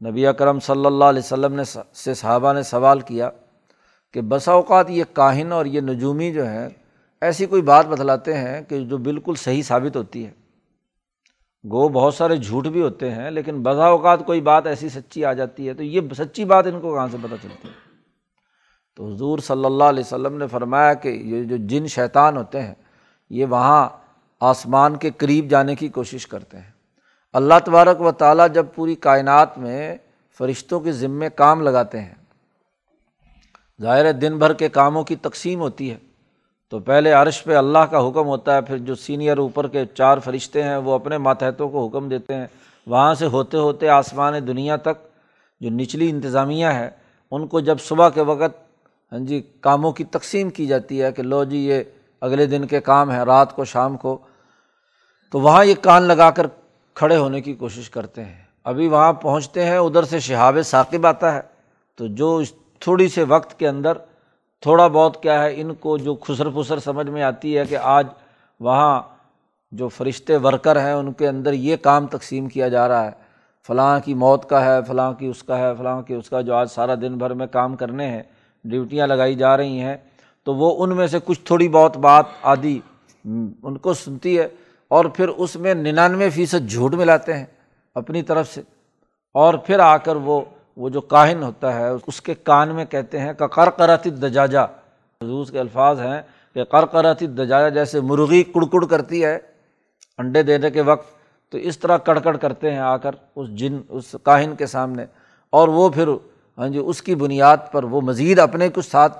نبی 0.01 0.27
اکرم 0.27 0.59
صلی 0.59 0.85
اللہ 0.85 1.05
علیہ 1.05 1.21
وسلم 1.25 1.53
نے 1.53 1.63
سے 1.95 2.13
صحابہ 2.13 2.53
نے 2.53 2.63
سوال 2.63 2.99
کیا 2.99 3.29
کہ 4.11 4.21
بسا 4.21 4.51
اوقات 4.51 4.89
یہ 4.89 5.03
کاہن 5.13 5.51
اور 5.51 5.65
یہ 5.65 5.81
نجومی 5.81 6.31
جو 6.33 6.49
ہے 6.49 6.67
ایسی 7.21 7.45
کوئی 7.45 7.61
بات 7.61 7.85
بتلاتے 7.85 8.37
ہیں 8.37 8.61
کہ 8.61 8.79
جو 8.79 8.97
بالکل 8.97 9.35
صحیح 9.35 9.61
ثابت 9.61 9.95
ہوتی 9.95 10.25
ہے؟ 10.25 10.31
گو 11.65 11.87
بہت 11.89 12.13
سارے 12.13 12.35
جھوٹ 12.37 12.67
بھی 12.67 12.81
ہوتے 12.81 13.11
ہیں، 13.11 13.31
لیکن 13.31 13.61
بسا 13.63 13.85
اوقات 13.85 14.25
کوئی 14.25 14.41
بات 14.41 14.67
ایسی 14.67 14.89
سچی 14.89 15.25
آ 15.25 15.33
جاتی 15.33 15.67
ہے 15.67 15.73
تو 15.73 15.83
یہ 15.83 16.01
سچی 16.17 16.45
بات 16.45 16.67
ان 16.67 16.79
کو 16.81 16.93
کہاں 16.93 17.07
سے 17.11 17.17
پتہ 17.21 17.35
چلتی 17.41 17.67
ہے؟ 17.67 17.73
تو 18.95 19.07
حضور 19.07 19.39
صلی 19.39 19.65
اللہ 19.65 19.83
علیہ 19.83 20.03
وسلم 20.05 20.37
نے 20.37 20.47
فرمایا 20.47 20.93
کہ 20.93 21.07
یہ 21.07 21.43
جو 21.43 21.57
جن 21.57 21.87
شیطان 21.87 22.37
ہوتے 22.37 22.61
ہیں، 22.61 22.73
یہ 23.29 23.45
وہاں 23.45 23.89
آسمان 24.41 24.95
کے 24.95 25.09
قریب 25.17 25.49
جانے 25.49 25.75
کی 25.75 25.87
کوشش 25.87 26.27
کرتے 26.27 26.57
ہیں۔ 26.57 26.71
اللہ 27.33 27.59
تبارک 27.65 28.01
و 28.01 28.11
تعالیٰ 28.11 28.47
جب 28.53 28.65
پوری 28.75 28.95
کائنات 28.95 29.57
میں 29.57 29.97
فرشتوں 30.39 30.79
کے 30.79 30.91
ذمے 30.91 31.29
کام 31.29 31.61
لگاتے 31.61 32.01
ہیں، 32.01 32.13
ظاہر 33.81 34.11
دن 34.11 34.37
بھر 34.37 34.53
کے 34.53 34.69
کاموں 34.69 35.03
کی 35.03 35.15
تقسیم 35.15 35.59
ہوتی 35.59 35.91
ہے۔ 35.91 35.97
تو 36.71 36.79
پہلے 36.79 37.11
عرش 37.11 37.43
پہ 37.43 37.55
اللہ 37.55 37.79
کا 37.79 38.07
حکم 38.07 38.27
ہوتا 38.27 38.55
ہے، 38.55 38.61
پھر 38.61 38.77
جو 38.77 38.95
سینئر 38.95 39.37
اوپر 39.37 39.67
کے 39.67 39.85
چار 39.85 40.17
فرشتے 40.17 40.63
ہیں، 40.63 40.77
وہ 40.77 40.93
اپنے 40.93 41.17
ماتحتوں 41.17 41.69
کو 41.69 41.87
حکم 41.87 42.09
دیتے 42.09 42.35
ہیں۔ 42.35 42.47
وہاں 42.87 43.13
سے 43.13 43.25
ہوتے 43.25 43.57
ہوتے 43.57 43.89
آسمان 43.89 44.47
دنیا 44.47 44.75
تک 44.75 45.07
جو 45.61 45.69
نچلی 45.69 46.09
انتظامیہ 46.09 46.65
ہے، 46.65 46.89
ان 47.31 47.47
کو 47.47 47.59
جب 47.59 47.77
صبح 47.79 48.09
کے 48.09 48.21
وقت 48.21 48.57
ہاں 49.11 49.19
جی 49.19 49.41
کاموں 49.61 49.91
کی 49.91 50.03
تقسیم 50.03 50.49
کی 50.49 50.65
جاتی 50.65 51.01
ہے 51.01 51.11
کہ 51.11 51.23
لو 51.23 51.43
جی 51.43 51.57
یہ 51.57 51.83
اگلے 52.21 52.45
دن 52.45 52.65
کے 52.65 52.81
کام 52.81 53.11
ہیں، 53.11 53.19
رات 53.19 53.55
کو، 53.55 53.65
شام 53.65 53.97
کو، 53.97 54.17
تو 55.31 55.39
وہاں 55.39 55.65
یہ 55.65 55.75
کان 55.81 56.03
لگا 56.03 56.31
کر 56.31 56.47
کھڑے 56.93 57.17
ہونے 57.17 57.41
کی 57.41 57.53
کوشش 57.53 57.89
کرتے 57.89 58.25
ہیں۔ 58.25 58.43
ابھی 58.63 58.87
وہاں 58.87 59.13
پہنچتے 59.13 59.65
ہیں، 59.65 59.77
ادھر 59.77 60.03
سے 60.03 60.19
شہاب 60.19 60.57
ثاقب 60.65 61.07
آتا 61.07 61.35
ہے۔ 61.35 61.41
تو 61.95 62.07
جو 62.07 62.41
تھوڑی 62.79 63.07
سے 63.07 63.23
وقت 63.23 63.59
کے 63.59 63.67
اندر 63.67 63.97
تھوڑا 64.61 64.87
بہت 64.87 65.23
کیا 65.23 65.43
ہے، 65.43 65.61
ان 65.61 65.73
کو 65.73 65.97
جو 65.97 66.15
خسر 66.15 66.49
پھسر 66.49 66.79
سمجھ 66.79 67.09
میں 67.09 67.23
آتی 67.23 67.57
ہے 67.57 67.65
کہ 67.65 67.77
آج 67.81 68.07
وہاں 68.59 69.01
جو 69.71 69.87
فرشتے 69.87 70.37
ورکر 70.37 70.81
ہیں، 70.81 70.93
ان 70.93 71.13
کے 71.13 71.27
اندر 71.27 71.53
یہ 71.53 71.75
کام 71.75 72.07
تقسیم 72.07 72.47
کیا 72.47 72.67
جا 72.67 72.87
رہا 72.87 73.05
ہے۔ 73.05 73.11
فلاں 73.67 73.99
کی 73.99 74.13
موت 74.13 74.49
کا 74.49 74.65
ہے، 74.65 74.81
فلاں 74.87 75.13
کی 75.13 75.27
اس 75.27 75.43
کا 75.43 75.57
ہے، 75.57 75.75
فلاں 75.77 76.01
کی 76.01 76.13
اس 76.13 76.29
کا، 76.29 76.41
جو 76.41 76.53
آج 76.53 76.71
سارا 76.71 76.95
دن 77.01 77.17
بھر 77.17 77.33
میں 77.33 77.47
کام 77.47 77.75
کرنے 77.75 78.07
ہیں، 78.07 78.23
ڈیوٹیاں 78.63 79.07
لگائی 79.07 79.35
جا 79.35 79.57
رہی 79.57 79.79
ہیں۔ 79.79 79.97
تو 80.43 80.55
وہ 80.55 80.83
ان 80.83 80.95
میں 80.95 81.07
سے 81.07 81.17
کچھ 81.25 81.39
تھوڑی 81.43 81.69
بہت 81.69 81.97
بات 81.97 82.25
آدھی 82.41 82.79
ان 83.63 83.77
کو 83.77 83.93
سنتی 83.93 84.39
ہے 84.39 84.47
اور 84.87 85.05
پھر 85.05 85.27
اس 85.27 85.55
میں 85.55 85.73
ننانوے 85.73 86.29
فیصد 86.29 86.69
جھوٹ 86.69 86.93
ملاتے 86.93 87.33
ہیں 87.33 87.45
اپنی 87.95 88.21
طرف 88.21 88.53
سے۔ 88.53 88.61
اور 89.33 89.53
پھر 89.53 89.79
آ 89.79 89.97
کر 89.97 90.15
وہ 90.15 90.41
وہ 90.77 90.89
جو 90.89 91.01
کاہن 91.01 91.43
ہوتا 91.43 91.73
ہے، 91.75 91.89
اس 92.07 92.21
کے 92.21 92.33
کان 92.33 92.75
میں 92.75 92.85
کہتے 92.85 93.19
ہیں 93.19 93.33
کہ 93.33 93.47
کرکرت 93.47 94.05
دجاجا 94.05 94.63
حضوظ 95.21 95.51
کے 95.51 95.59
الفاظ 95.59 95.99
ہیں 95.99 96.21
کہ 96.53 96.63
کرکرت 96.63 97.19
دجاجا 97.19 97.69
جیسے 97.69 98.01
مرغی 98.01 98.43
کڑکڑ 98.43 98.85
کرتی 98.85 99.25
ہے 99.25 99.37
انڈے 100.17 100.43
دینے 100.43 100.69
کے 100.69 100.81
وقت، 100.81 101.05
تو 101.51 101.57
اس 101.57 101.77
طرح 101.77 101.97
کڑکڑ 101.97 102.37
کرتے 102.37 102.71
ہیں 102.71 102.79
آ 102.79 102.97
کر 102.97 103.15
اس 103.35 103.49
جن، 103.49 103.81
اس 103.89 104.15
کاہن 104.23 104.55
کے 104.55 104.65
سامنے۔ 104.65 105.05
اور 105.49 105.67
وہ 105.67 105.89
پھر 105.89 106.07
ہاں 106.57 106.67
جی 106.67 106.79
اس 106.79 107.01
کی 107.01 107.15
بنیاد 107.15 107.57
پر 107.71 107.83
وہ 107.83 108.01
مزید 108.01 108.39
اپنے 108.39 108.69
کچھ 108.69 108.89
ساتھ 108.89 109.17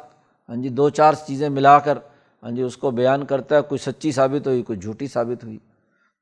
ہاں 0.50 0.56
جی 0.56 0.70
دو 0.70 0.90
چار 0.90 1.14
چیزیں 1.14 1.50
ملا 1.50 1.80
کر 1.80 1.98
ہاں 2.44 2.52
جی 2.52 2.62
اس 2.62 2.78
کو 2.78 2.92
بیان 2.92 3.26
کرتا 3.26 3.56
ہے۔ 3.56 3.62
کوئی 3.62 3.80
سچی 3.80 4.12
ثابت 4.12 4.48
ہوئی، 4.48 4.62
کوئی 4.62 4.80
جھوٹی 4.80 5.08
ثابت 5.08 5.44
ہوئی۔ 5.44 5.58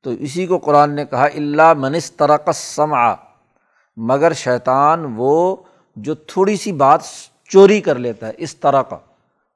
تو 0.02 0.10
اسی 0.10 0.46
کو 0.46 0.58
قرآن 0.58 0.94
نے 0.94 1.04
کہا 1.04 1.24
اللہ 1.24 1.72
منس 1.76 2.12
ترقس 2.12 2.56
سما 2.56 3.29
مگر 4.02 4.32
شیطان 4.32 5.14
وہ 5.16 5.56
جو 5.96 6.14
تھوڑی 6.14 6.56
سی 6.56 6.72
بات 6.72 7.00
چوری 7.48 7.80
کر 7.80 7.98
لیتا 7.98 8.26
ہے، 8.26 8.32
اس 8.36 8.56
طرح 8.56 8.82
کا۔ 8.82 8.98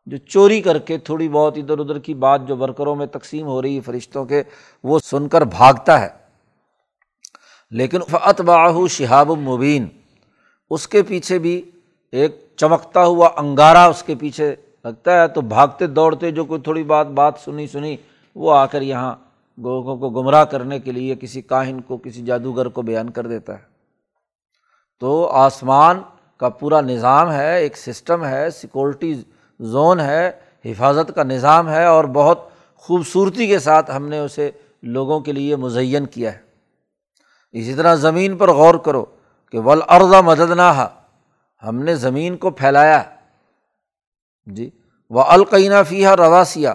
جو 0.07 0.17
چوری 0.17 0.61
کر 0.61 0.79
کے 0.79 0.99
تھوڑی 0.99 1.29
بہت 1.29 1.59
ادھر 1.59 1.79
ادھر 1.79 1.99
کی 1.99 2.15
بات 2.15 2.41
جو 2.49 2.57
ورکروں 2.57 2.97
میں 2.97 3.07
تقسیم 3.07 3.47
ہو 3.47 3.63
رہی 3.63 3.77
ہے 3.77 3.81
فرشتوں 3.81 4.25
کے، 4.25 4.43
وہ 4.85 4.99
سن 4.99 5.29
کر 5.29 5.43
بھاگتا 5.43 6.01
ہے۔ 6.01 6.09
لیکن 7.71 7.99
فعت 8.11 8.41
باہو 8.41 8.89
شہاب 8.89 9.33
المبین 9.33 9.87
اس 10.71 10.89
کے 10.89 11.03
پیچھے 11.03 11.39
بھی 11.39 11.71
ایک 12.13 12.47
چمکتا 12.57 13.05
ہوا 13.05 13.29
انگارا 13.37 13.87
اس 13.87 14.03
کے 14.03 14.15
پیچھے 14.15 14.55
لگتا 14.85 15.23
ہے۔ 15.23 15.29
تو 15.29 15.41
بھاگتے 15.41 15.87
دوڑتے 15.87 16.31
جو 16.31 16.45
کوئی 16.45 16.61
تھوڑی 16.61 16.85
بات 16.85 17.07
بات 17.07 17.35
سنی 17.45 17.67
سنی، 17.67 17.97
وہ 18.35 18.53
آ 18.53 18.67
کر 18.67 18.83
یہاں 18.83 19.15
گوگوں 19.59 19.97
کو 19.97 20.11
گمراہ 20.11 20.45
کرنے 20.45 20.79
کے 20.79 20.93
لیے 20.93 21.15
کسی 21.15 21.43
کاہن 21.43 21.81
کو، 21.81 21.97
کسی 21.97 22.23
جادوگر 22.23 22.69
کو 22.69 22.83
بیان 22.83 23.11
کر 23.11 23.27
دیتا 23.27 23.55
ہے۔ 23.55 23.74
تو 25.01 25.27
آسمان 25.27 26.03
کا 26.41 26.49
پورا 26.49 26.81
نظام 26.81 27.33
ہے، 27.33 27.59
ایک 27.61 27.77
سسٹم 27.77 28.25
ہے، 28.25 28.51
سیکورٹی 28.51 29.15
زون 29.61 30.01
ہے، 30.01 30.31
حفاظت 30.65 31.15
کا 31.15 31.23
نظام 31.23 31.69
ہے 31.71 31.85
اور 31.85 32.05
بہت 32.05 32.49
خوبصورتی 32.85 33.47
کے 33.47 33.59
ساتھ 33.59 33.91
ہم 33.97 34.09
نے 34.09 34.19
اسے 34.19 34.51
لوگوں 34.83 35.21
کے 35.21 35.33
لیے 35.33 35.57
مزین 35.57 36.07
کیا 36.07 36.33
ہے۔ 36.33 36.39
اسی 37.55 37.75
طرح 37.75 37.95
زمین 37.95 38.37
پر 38.37 38.51
غور 38.51 38.75
کرو 38.75 39.05
کہ 39.53 39.59
ول 39.59 39.81
ارضا 39.89 40.21
مدد 40.21 40.51
نہ 40.51 40.87
ہم 41.63 41.83
نے 41.83 41.95
زمین 41.95 42.37
کو 42.37 42.51
پھیلایا 42.51 43.03
جی 44.47 44.71
وہ 45.11 45.23
القینہ 45.23 45.83
فیحہ 45.89 46.15
رواسیہ 46.15 46.69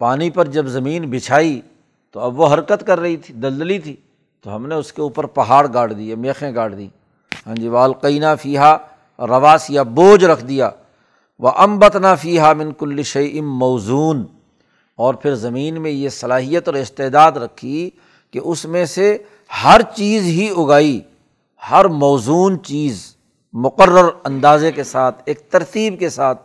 پانی 0.00 0.30
پر 0.30 0.46
جب 0.46 0.66
زمین 0.66 1.10
بچھائی 1.10 1.60
تو 2.14 2.20
اب 2.20 2.40
وہ 2.40 2.52
حرکت 2.54 2.86
کر 2.86 3.00
رہی 3.00 3.16
تھی، 3.16 3.34
دلدلی 3.34 3.78
تھی۔ 3.78 3.96
تو 4.44 4.54
ہم 4.56 4.66
نے 4.66 4.74
اس 4.74 4.92
کے 4.92 5.02
اوپر 5.02 5.26
پہاڑ 5.26 5.66
گاڑ 5.74 5.92
دیے، 5.92 6.14
میخیں 6.14 6.54
گاڑ 6.54 6.70
دی 6.74 6.88
ہاں 7.46 7.54
جی 7.54 7.68
والقینہ 7.68 8.26
فیحہ 8.42 8.76
رواسیہ 9.18 9.80
بوجھ 9.80 10.24
رکھ 10.24 10.44
دیا۔ 10.44 10.70
وہ 11.38 11.50
امبت 11.56 11.96
نہ 11.96 12.14
فیحہ 12.20 12.52
من 12.52 13.02
شعیم 13.02 13.58
موزون۔ 13.58 14.24
اور 14.96 15.14
پھر 15.14 15.34
زمین 15.34 15.82
میں 15.82 15.90
یہ 15.90 16.08
صلاحیت 16.08 16.68
اور 16.68 16.74
استعداد 16.74 17.32
رکھی 17.32 17.90
کہ 18.30 18.40
اس 18.44 18.64
میں 18.64 18.84
سے 18.84 19.18
ہر 19.64 19.80
چیز 19.96 20.22
ہی 20.22 20.48
اگائی، 20.56 21.00
ہر 21.70 21.84
موزون 21.84 22.62
چیز 22.62 23.16
مقرر 23.52 24.08
اندازے 24.24 24.72
کے 24.72 24.84
ساتھ، 24.84 25.22
ایک 25.24 25.50
ترتیب 25.50 25.98
کے 25.98 26.08
ساتھ 26.08 26.42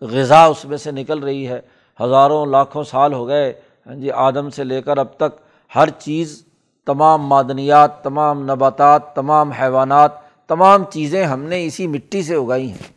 غذا 0.00 0.44
اس 0.44 0.64
میں 0.64 0.76
سے 0.76 0.90
نکل 0.90 1.18
رہی 1.18 1.48
ہے۔ 1.48 1.60
ہزاروں، 2.00 2.46
لاکھوں 2.46 2.84
سال 2.84 3.12
ہو 3.12 3.28
گئے 3.28 3.52
ہاں 3.86 3.94
جی 3.94 4.10
آدم 4.10 4.50
سے 4.50 4.64
لے 4.64 4.82
کر 4.82 4.98
اب 4.98 5.06
تک 5.16 5.38
ہر 5.76 5.88
چیز، 5.88 6.44
تمام 6.86 7.26
معدنیات، 7.26 8.02
تمام 8.02 8.42
نباتات، 8.42 9.14
تمام 9.14 9.50
حیوانات 9.50 10.21
تمام 10.52 10.84
چیزیں 10.84 11.24
ہم 11.24 11.42
نے 11.42 11.66
اسی 11.66 11.86
مٹی 11.86 12.22
سے 12.22 12.34
اگائی 12.34 12.70
ہیں۔ 12.70 12.92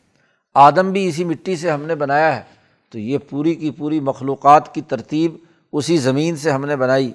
آدم 0.53 0.91
بھی 0.91 1.07
اسی 1.07 1.23
مٹی 1.23 1.55
سے 1.55 1.71
ہم 1.71 1.83
نے 1.83 1.95
بنایا 1.95 2.35
ہے۔ 2.35 2.41
تو 2.89 2.99
یہ 2.99 3.17
پوری 3.29 3.55
کی 3.55 3.71
پوری 3.71 3.99
مخلوقات 3.99 4.73
کی 4.73 4.81
ترتیب 4.81 5.35
اسی 5.73 5.97
زمین 5.97 6.35
سے 6.35 6.51
ہم 6.51 6.65
نے 6.65 6.75
بنائی۔ 6.75 7.11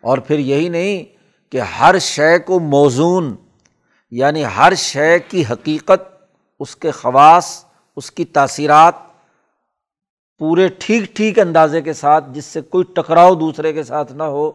اور 0.00 0.18
پھر 0.18 0.38
یہی 0.38 0.68
نہیں 0.68 1.04
کہ 1.52 1.60
ہر 1.60 1.98
شے 1.98 2.38
کو 2.38 2.60
موزون 2.60 3.36
یعنی 4.10 4.44
ہر 4.56 4.74
شے 4.74 5.18
کی 5.18 5.44
حقیقت، 5.50 6.24
اس 6.60 6.76
کے 6.76 6.90
خواص، 6.90 7.64
اس 7.96 8.10
کی 8.10 8.24
تاثیرات 8.24 8.94
پورے 10.38 10.68
ٹھیک 10.78 11.16
ٹھیک 11.16 11.38
اندازے 11.38 11.82
کے 11.82 11.92
ساتھ، 11.92 12.24
جس 12.32 12.44
سے 12.44 12.60
کوئی 12.60 12.84
ٹکراؤ 12.84 13.34
دوسرے 13.34 13.72
کے 13.72 13.82
ساتھ 13.82 14.12
نہ 14.12 14.22
ہو، 14.22 14.52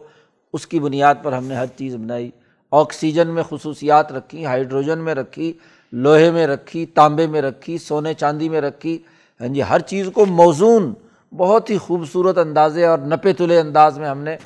اس 0.52 0.66
کی 0.66 0.80
بنیاد 0.80 1.14
پر 1.22 1.32
ہم 1.32 1.44
نے 1.44 1.54
ہر 1.54 1.66
چیز 1.66 1.96
بنائی۔ 1.96 2.30
آکسیجن 2.70 3.28
میں 3.28 3.42
خصوصیات 3.48 4.12
رکھی، 4.12 4.46
ہائیڈروجن 4.46 4.98
میں 4.98 5.14
رکھی، 5.14 5.52
لوہے 5.92 6.30
میں 6.30 6.46
رکھی، 6.46 6.86
تانبے 6.86 7.26
میں 7.26 7.42
رکھی، 7.42 7.78
سونے 7.78 8.14
چاندی 8.14 8.48
میں 8.48 8.60
رکھی۔ 8.60 8.98
ہاں 9.40 9.48
جی 9.48 9.62
ہر 9.62 9.80
چیز 9.80 10.08
کو 10.14 10.26
موزون، 10.26 10.94
بہت 11.36 11.70
ہی 11.70 11.78
خوبصورت 11.78 12.38
اندازے 12.38 12.86
اور 12.86 12.98
نپے 12.98 13.32
تلے 13.32 13.60
انداز 13.60 13.98
میں 13.98 14.08
ہم 14.08 14.18
نے 14.18 14.36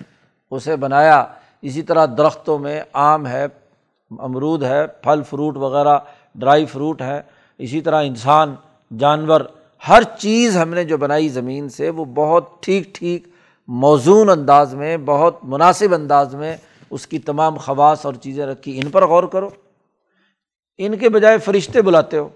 اسے 0.50 0.76
بنایا۔ 0.76 1.24
اسی 1.62 1.82
طرح 1.82 2.06
درختوں 2.06 2.58
میں 2.58 2.82
آم 2.92 3.26
ہے، 3.26 3.46
امرود 4.18 4.62
ہے، 4.62 4.86
پھل، 4.86 5.22
فروٹ 5.30 5.56
وغیرہ، 5.56 5.98
ڈرائی 6.34 6.66
فروٹ 6.66 7.02
ہے 7.02 7.22
اسی 7.58 7.80
طرح 7.80 8.02
انسان، 8.02 8.54
جانور، 8.98 9.40
ہر 9.88 10.02
چیز 10.18 10.56
ہم 10.56 10.70
نے 10.70 10.84
جو 10.84 10.96
بنائی 10.96 11.28
زمین 11.28 11.68
سے، 11.68 11.90
وہ 11.90 12.04
بہت 12.04 12.62
ٹھیک 12.62 12.94
ٹھیک 12.94 13.28
موزون 13.68 14.30
انداز 14.30 14.74
میں، 14.74 14.96
بہت 15.04 15.36
مناسب 15.42 15.94
انداز 15.94 16.34
میں 16.34 16.56
اس 16.90 17.06
کی 17.06 17.18
تمام 17.18 17.56
خواص 17.56 18.06
اور 18.06 18.14
چیزیں 18.14 18.46
رکھی 18.46 18.80
ان 18.80 18.90
پر 18.90 19.06
غور 19.06 19.24
کرو۔ 19.24 19.50
ان 20.78 20.98
کے 20.98 21.08
بجائے 21.08 21.38
فرشتے 21.38 21.82
بلاتے 21.82 22.18
ہو۔ 22.18 22.28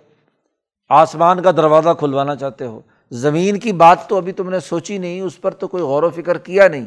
آسمان 0.89 1.43
کا 1.43 1.51
دروازہ 1.51 1.89
کھلوانا 1.99 2.37
چاہتے 2.37 2.67
ہو۔ 2.67 2.81
زمین 3.11 3.59
کی 3.59 3.73
بات 3.73 4.09
تو 4.09 4.17
ابھی 4.17 4.33
تم 4.33 4.51
نے 4.51 4.61
سوچی 4.61 4.99
نہیں، 4.99 5.21
اس 5.21 5.41
پر 5.41 5.51
تو 5.51 5.69
کوئی 5.69 5.83
غور 5.83 6.03
و 6.03 6.11
فکر 6.11 6.39
کیا 6.39 6.69
نہیں۔ 6.69 6.87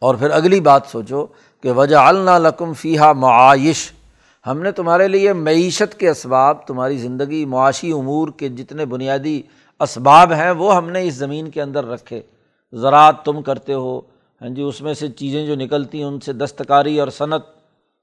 اور 0.00 0.14
پھر 0.14 0.30
اگلی 0.30 0.60
بات 0.60 0.82
سوچو 0.86 1.26
کہ 1.60 1.70
وجہ 1.70 1.96
الکم 1.96 2.72
فیحہ 2.72 3.12
معائش 3.12 3.92
ہم 4.46 4.60
نے 4.60 4.72
تمہارے 4.72 5.08
لیے 5.08 5.32
معیشت 5.32 6.00
کے 6.00 6.08
اسباب، 6.08 6.66
تمہاری 6.66 6.98
زندگی، 6.98 7.44
معاشی 7.44 7.92
امور 7.92 8.28
کے 8.28 8.48
جتنے 8.48 8.84
بنیادی 8.84 9.42
اسباب 9.80 10.32
ہیں، 10.32 10.50
وہ 10.50 10.76
ہم 10.76 10.90
نے 10.90 11.06
اس 11.06 11.14
زمین 11.14 11.50
کے 11.50 11.62
اندر 11.62 11.84
رکھے۔ 11.84 12.22
زراعت 12.72 13.24
تم 13.24 13.42
کرتے 13.42 13.74
ہو 13.74 14.00
ہاں 14.42 14.50
جی 14.50 14.62
اس 14.62 14.80
میں 14.80 14.94
سے 14.94 15.08
چیزیں 15.08 15.46
جو 15.46 15.54
نکلتی 15.56 15.98
ہیں، 15.98 16.04
ان 16.04 16.20
سے 16.20 16.32
دستکاری 16.32 17.00
اور 17.00 17.08
صنعت 17.08 17.42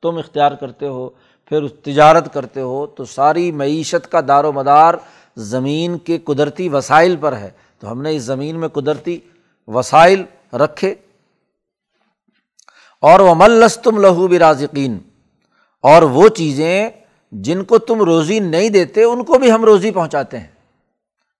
تم 0.01 0.17
اختیار 0.17 0.51
کرتے 0.51 0.87
ہو، 0.87 1.09
پھر 1.45 1.67
تجارت 1.67 2.33
کرتے 2.33 2.61
ہو، 2.61 2.85
تو 2.85 3.05
ساری 3.05 3.51
معیشت 3.51 4.11
کا 4.11 4.19
دار 4.27 4.43
و 4.43 4.51
مدار 4.51 4.93
زمین 5.37 5.97
کے 5.97 6.17
قدرتی 6.17 6.69
وسائل 6.69 7.15
پر 7.21 7.37
ہے۔ 7.37 7.49
تو 7.79 7.91
ہم 7.91 8.01
نے 8.01 8.15
اس 8.15 8.21
زمین 8.21 8.59
میں 8.59 8.67
قدرتی 8.67 9.19
وسائل 9.67 10.23
رکھے۔ 10.53 10.95
اور 13.01 13.19
وہ 13.19 13.35
ملس 13.35 13.77
تم 13.77 14.01
لہو 14.01 14.27
برازقین 14.27 14.97
اور 15.81 16.01
وہ 16.01 16.29
چیزیں 16.29 16.89
جن 17.31 17.63
کو 17.63 17.77
تم 17.77 18.01
روزی 18.01 18.39
نہیں 18.39 18.69
دیتے، 18.69 19.03
ان 19.03 19.23
کو 19.23 19.37
بھی 19.39 19.51
ہم 19.51 19.65
روزی 19.65 19.91
پہنچاتے 19.91 20.39
ہیں۔ 20.39 20.47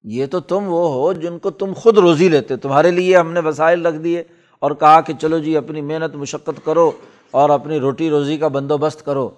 یہ 0.03 0.25
تو 0.25 0.39
تم 0.39 0.63
وہ 0.67 0.93
ہو 0.93 1.13
جن 1.13 1.39
کو 1.39 1.49
تم 1.49 1.73
خود 1.77 1.97
روزی 1.97 2.29
لیتے، 2.29 2.55
تمہارے 2.55 2.91
لیے 2.91 3.17
ہم 3.17 3.31
نے 3.31 3.39
وسائل 3.39 3.85
رکھ 3.85 3.97
دیے۔ 3.97 4.23
اور 4.59 4.71
کہا 4.71 5.01
کہ 5.01 5.13
چلو 5.21 5.39
جی 5.39 5.57
اپنی 5.57 5.81
محنت، 5.81 6.15
مشقت 6.15 6.65
کرو 6.65 6.91
اور 7.31 7.49
اپنی 7.49 7.79
روٹی 7.79 8.09
روزی 8.09 8.37
کا 8.37 8.47
بندوبست 8.47 9.05
کرو۔ 9.05 9.29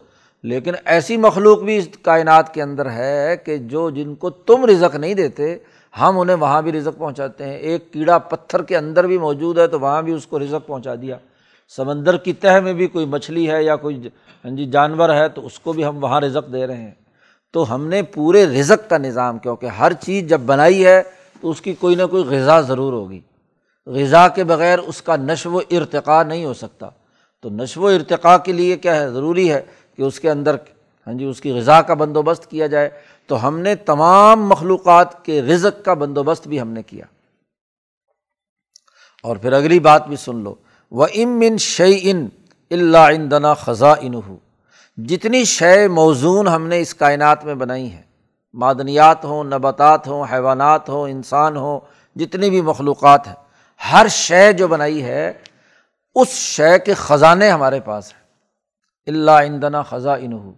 لیکن 0.44 0.72
ایسی 0.86 1.18
مخلوق 1.18 1.60
بھی 1.60 1.78
اس 1.78 1.90
کائنات 2.02 2.54
کے 2.54 2.62
اندر 2.62 2.92
ہے 2.92 3.36
کہ 3.46 3.58
جو 3.58 3.90
جن 3.90 4.16
کو 4.16 4.30
تم 4.30 4.66
رزق 4.66 4.96
نہیں 4.96 5.14
دیتے، 5.14 5.58
ہم 6.02 6.20
انہیں 6.20 6.38
وہاں 6.38 6.62
بھی 6.62 6.72
رزق 6.72 7.00
پہنچاتے 7.00 7.46
ہیں۔ 7.46 7.54
ایک 7.54 7.94
کیڑا 7.94 8.18
پتھر 8.18 8.62
کے 8.62 8.78
اندر 8.78 9.08
بھی 9.08 9.18
موجود 9.18 9.58
ہے 9.58 9.68
تو 9.68 9.80
وہاں 9.80 10.02
بھی 10.02 10.14
اس 10.14 10.28
کو 10.28 10.40
رزق 10.40 10.68
پہنچا 10.68 10.96
دیا۔ 10.96 11.18
سمندر 11.76 12.18
کی 12.18 12.34
تہ 12.34 12.60
میں 12.60 12.74
بھی 12.74 12.88
کوئی 12.88 13.06
مچھلی 13.06 13.52
ہے 13.52 13.64
یا 13.64 13.76
کوئی 13.76 14.08
ہاں 14.46 14.52
جی 14.52 14.66
جانور 14.66 15.10
ہے 15.10 15.30
تو 15.30 15.46
اس 15.46 15.60
کو 15.60 15.74
بھی 15.74 15.86
ہم 15.86 16.04
وہاں 16.04 16.22
رزق 16.22 16.54
دے 16.54 16.68
رہے 16.68 16.78
ہیں۔ 16.78 16.92
تو 17.52 17.76
ہم 17.76 17.88
نے 17.88 18.02
پورے 18.04 18.46
رزق 18.46 18.90
کا 18.90 18.98
نظام، 18.98 19.38
کیونکہ 19.38 19.66
ہر 19.66 19.94
چیز 19.94 20.30
جب 20.30 20.40
بنائی 20.40 20.86
ہے 20.86 21.04
تو 21.42 21.50
اس 21.50 21.62
کی 21.62 21.74
کوئی 21.74 21.96
نہ 21.96 22.04
کوئی 22.12 22.24
غذا 22.24 22.62
ضرور 22.62 22.94
ہوگی۔ 22.94 23.20
غذا 23.86 24.28
کے 24.28 24.44
بغیر 24.44 24.80
اس 24.80 25.02
کا 25.02 25.16
نشو 25.16 25.52
و 25.52 25.60
ارتقاء 25.72 26.24
نہیں 26.24 26.46
ہو 26.46 26.54
سکتا۔ 26.54 26.90
تو 27.42 27.50
نشو 27.50 27.82
و 27.82 27.88
ارتقاء 27.88 28.38
کے 28.38 28.52
لیے 28.52 28.78
کیا 28.78 28.96
ہے؟ 28.96 29.10
ضروری 29.10 29.54
ہے 29.54 29.62
کہ 29.98 30.02
اس 30.02 30.20
کے 30.20 30.32
اندر 30.32 30.56
ہاں 31.08 31.14
جی 31.14 31.26
اس 31.26 31.42
کی 31.42 31.52
غذا 31.52 31.82
کا 31.82 31.94
بندوبست 31.94 32.50
کیا 32.50 32.68
جائے۔ 32.68 32.90
تو 33.28 33.48
ہم 33.48 33.60
نے 33.60 33.76
تمام 33.76 34.50
مخلوقات 34.50 35.26
کے 35.26 35.42
رزق 35.42 35.86
کا 35.86 35.94
بندوبست 35.94 36.48
بھی 36.48 36.62
ہم 36.62 36.68
نے 36.68 36.84
کیا۔ 36.84 37.06
اور 39.24 39.36
پھر 39.36 39.54
اگلی 39.54 39.80
بات 39.80 40.08
بھی 40.08 40.16
سن 40.16 40.36
لو۔ 40.36 40.56
وہ 40.92 41.08
ام 41.16 41.58
شعی 41.58 42.00
ان 42.02 42.28
اللہ 42.72 43.28
دنا 43.32 43.54
خزاں 43.54 43.96
ان 44.02 44.14
ہو 44.14 44.38
جتنی 44.98 45.44
شے 45.44 45.88
موزون 45.88 46.48
ہم 46.48 46.68
نے 46.68 46.82
اس 46.82 46.94
کائنات 46.94 47.46
میں 47.46 47.56
بنائی 47.56 47.92
ہیں، 47.92 48.02
معدنیات 48.54 49.26
ہوں، 49.26 49.44
نباتات 49.44 50.08
ہوں، 50.08 50.26
حیوانات 50.32 50.90
ہوں، 50.90 51.10
انسان 51.10 51.58
ہوں، 51.58 51.80
جتنی 52.16 52.50
بھی 52.50 52.62
مخلوقات 52.62 53.28
ہیں 53.28 53.34
ہر 53.92 54.08
شے 54.10 54.54
جو 54.54 54.68
بنائی 54.68 55.04
ہے، 55.04 55.34
اس 56.16 56.28
شے 56.28 56.80
کے 56.80 56.94
خزانے 56.94 57.50
ہمارے 57.50 57.80
پاس 57.80 58.14
ہیں۔ 58.14 58.22
اللہ 59.08 59.32
اندنا 59.32 59.82
خزاں 59.82 60.18
ان 60.22 60.52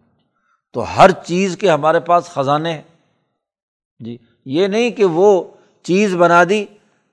تو 0.72 0.98
ہر 0.98 1.12
چیز 1.12 1.58
کے 1.58 1.72
ہمارے 1.72 2.00
پاس 2.00 2.26
خزانے 2.26 2.72
ہیں۔ 2.74 2.82
جی 4.00 4.18
یہ 4.46 4.68
نہیں 4.68 4.90
کہ 4.90 5.06
وہ 5.06 5.44
چیز 5.84 6.16
بنا 6.16 6.44
دی۔ 6.50 6.66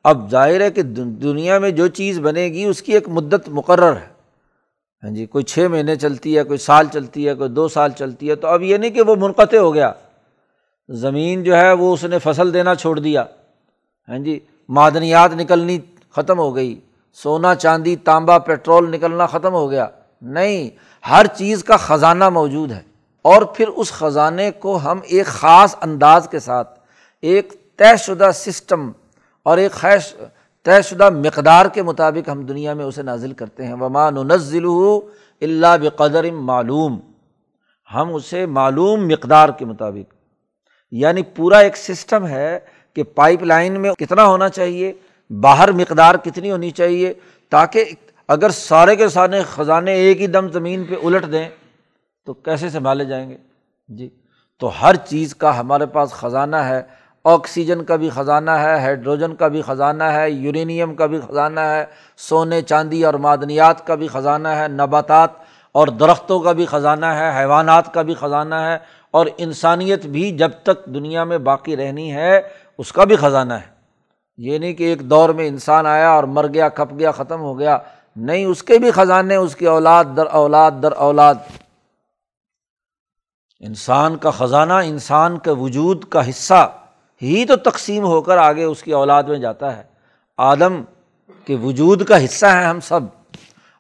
اب 0.05 0.31
ظاہر 0.31 0.61
ہے 0.61 0.71
کہ 0.71 0.83
دنیا 0.83 1.59
میں 1.59 1.71
جو 1.71 1.87
چیز 1.87 2.21
بنے 2.21 2.45
گی، 2.45 2.65
اس 2.65 2.83
کی 2.83 2.93
ایک 2.93 3.09
مدت 3.09 3.49
مقرر 3.49 3.97
ہے۔ 3.97 4.09
ہاں 5.03 5.11
جی 5.11 5.27
کوئی 5.27 5.45
چھ 5.45 5.59
مہینے 5.71 5.97
چلتی 5.97 6.39
ہے، 6.39 6.43
کوئی 6.43 6.59
سال 6.59 6.87
چلتی 6.93 7.29
ہے، 7.29 7.35
کوئی 7.35 7.51
دو 7.51 7.69
سال 7.69 7.91
چلتی 7.93 8.31
ہے۔ 8.31 8.35
تو 8.35 8.49
اب 8.49 8.63
یہ 8.63 8.77
نہیں 8.77 8.91
کہ 8.91 9.03
وہ 9.03 9.17
منقطع 9.17 9.57
ہو 9.57 9.75
گیا۔ 9.75 9.93
زمین 10.89 11.45
جو 11.45 11.57
ہے، 11.57 11.73
وہ 11.73 11.95
اس 11.95 12.05
نے 12.05 12.19
فصل 12.19 12.55
دینا 12.55 12.75
چھوڑ 12.75 12.99
دیا۔ 12.99 13.25
ہاں 14.09 14.19
جی 14.19 14.41
معدنیات 14.69 15.31
نکلنی 15.35 15.79
ختم 16.17 16.39
ہو 16.39 16.57
گئی۔ 16.57 16.81
سونا، 17.13 17.55
چاندی، 17.55 17.97
تانبا، 17.97 18.39
پیٹرول 18.39 18.91
نکلنا 18.91 19.27
ختم 19.27 19.53
ہو 19.53 19.71
گیا۔ 19.71 19.87
نہیں، 20.23 20.71
ہر 21.11 21.27
چیز 21.27 21.65
کا 21.65 21.77
خزانہ 21.77 22.29
موجود 22.29 22.73
ہے۔ 22.73 22.81
اور 23.23 23.43
پھر 23.43 23.69
اس 23.69 23.93
خزانے 23.93 24.51
کو 24.51 24.79
ہم 24.85 24.99
ایک 25.05 25.27
خاص 25.27 25.77
انداز 25.81 26.29
کے 26.31 26.39
ساتھ، 26.39 26.81
ایک 27.23 27.77
طے 27.77 27.97
شدہ 27.99 28.31
سسٹم 28.35 28.91
اور 29.43 29.59
ایک 29.59 29.73
خیش، 29.73 30.17
طے 30.65 30.83
شدہ 30.83 31.11
مقدار 31.11 31.67
کے 31.67 31.83
مطابق 31.83 32.29
ہم 32.29 32.43
دنیا 32.43 32.75
میں 32.75 32.85
اسے 32.85 33.03
نازل 33.03 33.33
کرتے 33.33 33.67
ہیں۔ 33.67 33.75
ومان 33.75 34.15
نزل 34.15 34.65
اللہ 35.41 35.77
بقدر 35.83 36.31
معلوم۔ 36.31 37.01
ہم 37.95 38.15
اسے 38.15 38.47
معلوم 38.47 39.09
مقدار 39.09 39.49
کے 39.49 39.65
مطابق 39.65 40.15
یعنی 40.91 41.23
پورا 41.23 41.59
ایک 41.59 41.77
سسٹم 41.77 42.27
ہے 42.27 42.61
کہ 42.95 43.03
پائپ 43.03 43.43
لائن 43.43 43.81
میں 43.81 43.93
کتنا 43.93 44.27
ہونا 44.27 44.49
چاہیے۔ 44.49 44.93
باہر 45.31 45.73
مقدار 45.73 46.15
کتنی 46.15 46.51
ہونی 46.51 46.71
چاہیے 46.71 47.15
تاکہ 47.51 47.85
اگر 48.29 48.51
سارے 48.51 48.97
کے 48.97 49.09
سارے 49.09 49.43
خزانے 49.43 49.93
ایک 49.93 50.21
ہی 50.21 50.27
دم 50.27 50.49
زمین 50.49 50.85
پہ 50.85 50.95
الٹ 51.03 51.33
دیں، 51.33 51.49
تو 52.27 52.33
کیسے 52.33 52.71
سنبھالے 52.71 53.05
جائیں 53.05 53.31
گے؟ 53.31 53.37
جی۔ 53.89 54.09
تو 54.59 54.71
ہر 54.83 54.95
چیز 54.95 55.35
کا 55.35 55.61
ہمارے 55.61 55.87
پاس 55.87 56.11
خزانہ 56.11 56.57
ہے، 56.57 56.83
آکسیجن 57.25 57.85
کا 57.85 57.97
بھی 57.97 58.11
خزانہ 58.11 58.51
ہے، 58.51 58.79
ہائیڈروجن 58.79 59.35
کا 59.35 59.49
بھی 59.49 59.63
خزانہ 59.63 60.05
ہے، 60.05 60.31
یورینیم 60.31 60.95
کا 60.95 61.07
بھی 61.07 61.21
خزانہ 61.21 61.61
ہے، 61.61 61.85
سونے، 62.17 62.63
چاندی 62.63 63.05
اور 63.05 63.15
معدنیات 63.15 63.87
کا 63.87 63.95
بھی 63.95 64.09
خزانہ 64.09 64.49
ہے، 64.49 64.69
نباتات 64.69 65.31
اور 65.73 65.89
درختوں 65.89 66.41
کا 66.41 66.53
بھی 66.53 66.67
خزانہ 66.67 67.07
ہے، 67.07 67.41
حیوانات 67.41 67.95
کا 67.95 68.03
بھی 68.03 68.15
خزانہ 68.15 68.55
ہے 68.55 68.79
اور 69.11 69.27
انسانیت 69.39 70.07
بھی 70.07 70.33
جب 70.33 70.51
تک 70.63 70.87
دنیا 70.87 71.25
میں 71.25 71.39
باقی 71.39 71.77
رہنی 71.77 72.15
ہے، 72.15 72.41
اس 72.79 72.93
کا 72.93 73.05
بھی 73.05 73.17
خزانہ 73.17 73.55
ہے۔ 73.55 73.80
یہ 74.43 74.59
نہیں 74.59 74.73
کہ 74.73 74.85
ایک 74.85 75.01
دور 75.01 75.29
میں 75.29 75.49
انسان 75.49 75.87
آیا 75.87 76.11
اور 76.11 76.25
مر 76.25 76.47
گیا، 76.55 76.69
کھپ 76.69 76.99
گیا، 76.99 77.11
ختم 77.11 77.41
ہو 77.41 77.59
گیا۔ 77.59 77.79
نہیں، 78.17 78.45
اس 78.45 78.63
کے 78.63 78.79
بھی 78.79 78.91
خزانے، 78.91 79.37
اس 79.37 79.57
کی 79.57 79.67
اولاد 79.67 80.05
در 80.17 80.27
اولاد 80.27 80.71
در 80.83 80.93
اولاد۔ 80.93 81.35
انسان 83.61 84.17
کا 84.17 84.31
خزانہ 84.31 84.73
انسان 84.73 85.39
کے 85.39 85.51
وجود 85.51 86.05
کا 86.05 86.29
حصہ 86.29 86.73
ہی 87.23 87.45
تو 87.45 87.57
تقسیم 87.57 88.05
ہو 88.05 88.23
کر 88.23 88.37
آگے 88.37 88.65
اس 88.65 88.83
کی 88.83 88.93
اولاد 88.93 89.23
میں 89.23 89.39
جاتا 89.39 89.77
ہے۔ 89.77 89.83
آدم 90.39 90.83
کے 91.45 91.57
وجود 91.57 92.05
کا 92.05 92.25
حصہ 92.25 92.47
ہے 92.47 92.65
ہم 92.65 92.81
سب۔ 92.81 93.01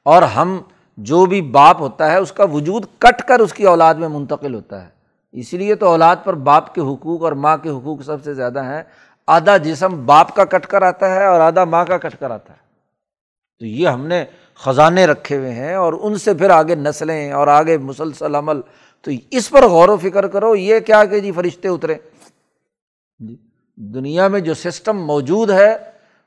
اور 0.02 0.22
ہم 0.22 0.60
جو 0.96 1.26
بھی 1.26 1.42
باپ 1.42 1.80
ہوتا 1.80 2.10
ہے، 2.10 2.16
اس 2.16 2.32
کا 2.32 2.44
وجود 2.44 2.84
کٹ 2.98 3.22
کر 3.22 3.38
اس 3.38 3.52
کی 3.52 3.64
اولاد 3.64 3.94
میں 3.94 4.08
منتقل 4.08 4.54
ہوتا 4.54 4.84
ہے۔ 4.84 4.88
اسی 5.32 5.56
لیے 5.56 5.74
تو 5.74 5.86
اولاد 5.86 6.16
پر 6.24 6.34
باپ 6.34 6.74
کے 6.74 6.80
حقوق 6.80 7.22
اور 7.22 7.32
ماں 7.32 7.56
کے 7.56 7.70
حقوق 7.70 8.02
سب 8.02 8.24
سے 8.24 8.34
زیادہ 8.34 8.64
ہیں۔ 8.64 8.82
آدھا 9.30 9.56
جسم 9.56 10.06
باپ 10.06 10.34
کا 10.34 10.44
کٹ 10.44 10.66
کر 10.66 10.82
آتا 10.82 11.14
ہے 11.14 11.26
اور 11.26 11.40
آدھا 11.40 11.64
ماں 11.64 11.84
کا 11.84 11.98
کٹ 11.98 12.20
کر 12.20 12.30
آتا 12.30 12.52
ہے۔ 12.52 12.58
تو 13.58 13.66
یہ 13.66 13.88
ہم 13.88 14.06
نے 14.06 14.24
خزانے 14.54 15.06
رکھے 15.06 15.36
ہوئے 15.36 15.52
ہیں 15.52 15.74
اور 15.74 15.92
ان 16.00 16.18
سے 16.18 16.34
پھر 16.34 16.50
آگے 16.50 16.74
نسلیں 16.74 17.32
اور 17.32 17.46
آگے 17.46 17.78
مسلسل 17.78 18.34
عمل۔ 18.34 18.60
تو 19.02 19.10
اس 19.30 19.50
پر 19.50 19.66
غور 19.66 19.88
و 19.88 19.96
فکر 19.96 20.26
کرو، 20.26 20.56
یہ 20.56 20.80
کیا 20.80 21.04
کہ 21.04 21.20
جی 21.20 21.32
فرشتے 21.32 21.68
اترے۔ 21.68 21.94
جی 23.18 23.36
دنیا 23.76 24.28
میں 24.28 24.40
جو 24.40 24.54
سسٹم 24.54 25.06
موجود 25.06 25.50
ہے، 25.50 25.76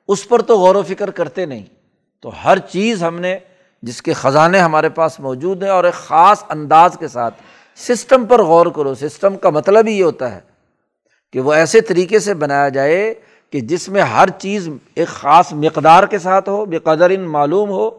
اس 0.07 0.29
پر 0.29 0.41
تو 0.41 0.57
غور 0.57 0.75
و 0.75 0.81
فکر 0.81 1.11
کرتے 1.11 1.45
نہیں۔ 1.45 1.65
تو 2.21 2.31
ہر 2.43 2.59
چیز 2.59 3.03
ہم 3.03 3.19
نے، 3.19 3.39
جس 3.81 4.01
کے 4.01 4.13
خزانے 4.13 4.59
ہمارے 4.59 4.89
پاس 4.89 5.19
موجود 5.19 5.63
ہیں 5.63 5.69
اور 5.69 5.83
ایک 5.83 5.93
خاص 5.93 6.43
انداز 6.49 6.97
کے 6.99 7.07
ساتھ، 7.07 7.35
سسٹم 7.75 8.25
پر 8.25 8.43
غور 8.43 8.65
کرو۔ 8.65 8.95
سسٹم 8.95 9.37
کا 9.37 9.49
مطلب 9.49 9.87
ہی 9.87 9.93
یہ 9.93 10.03
ہوتا 10.03 10.35
ہے 10.35 10.52
کہ 11.33 11.39
وہ 11.41 11.53
ایسے 11.53 11.81
طریقے 11.81 12.19
سے 12.19 12.33
بنایا 12.33 12.69
جائے 12.69 13.13
کہ 13.53 13.59
جس 13.61 13.87
میں 13.89 14.01
ہر 14.01 14.29
چیز 14.39 14.67
ایک 14.95 15.07
خاص 15.07 15.51
مقدار 15.53 16.03
کے 16.11 16.19
ساتھ 16.19 16.49
ہو 16.49 16.63
بے 16.65 16.79
قدر 16.79 17.17
معلوم 17.19 17.69
ہو، 17.69 17.89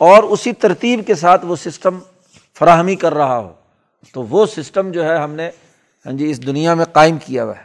اور 0.00 0.22
اسی 0.22 0.52
ترتیب 0.60 1.06
کے 1.06 1.14
ساتھ 1.14 1.44
وہ 1.46 1.56
سسٹم 1.56 1.98
فراہمی 2.58 2.96
کر 2.96 3.14
رہا 3.14 3.38
ہو۔ 3.38 3.52
تو 4.14 4.22
وہ 4.22 4.44
سسٹم 4.46 4.90
جو 4.92 5.04
ہے 5.04 5.16
ہم 5.18 5.34
نے 5.34 5.48
ہاں 6.06 6.12
جی 6.12 6.30
اس 6.30 6.46
دنیا 6.46 6.74
میں 6.74 6.84
قائم 6.92 7.18
کیا 7.18 7.44
ہوا 7.44 7.56
ہے۔ 7.56 7.64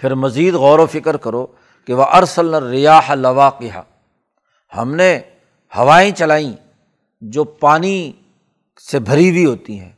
پھر 0.00 0.14
مزید 0.14 0.54
غور 0.54 0.78
و 0.78 0.86
فکر 0.92 1.16
کرو 1.16 1.46
کہ 1.88 1.94
وہ 1.94 2.04
ارسل 2.12 2.54
ریاح 2.64 3.14
لوا 3.14 3.48
کہا 3.58 3.82
ہم 4.72 4.94
نے 4.94 5.18
ہوائیں 5.72 6.10
چلائیں 6.12 6.52
جو 7.22 7.44
پانی 7.44 8.12
سے 8.84 8.98
بھری 9.00 9.28
ہوئی 9.30 9.44
ہوتی 9.44 9.78
ہیں۔ 9.80 9.90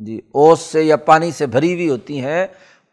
جی 0.00 0.20
اوس 0.32 0.60
سے 0.60 0.82
یا 0.82 0.96
پانی 1.08 1.30
سے 1.32 1.46
بھری 1.46 1.72
ہوئی 1.74 1.88
ہوتی 1.88 2.20
ہیں 2.20 2.46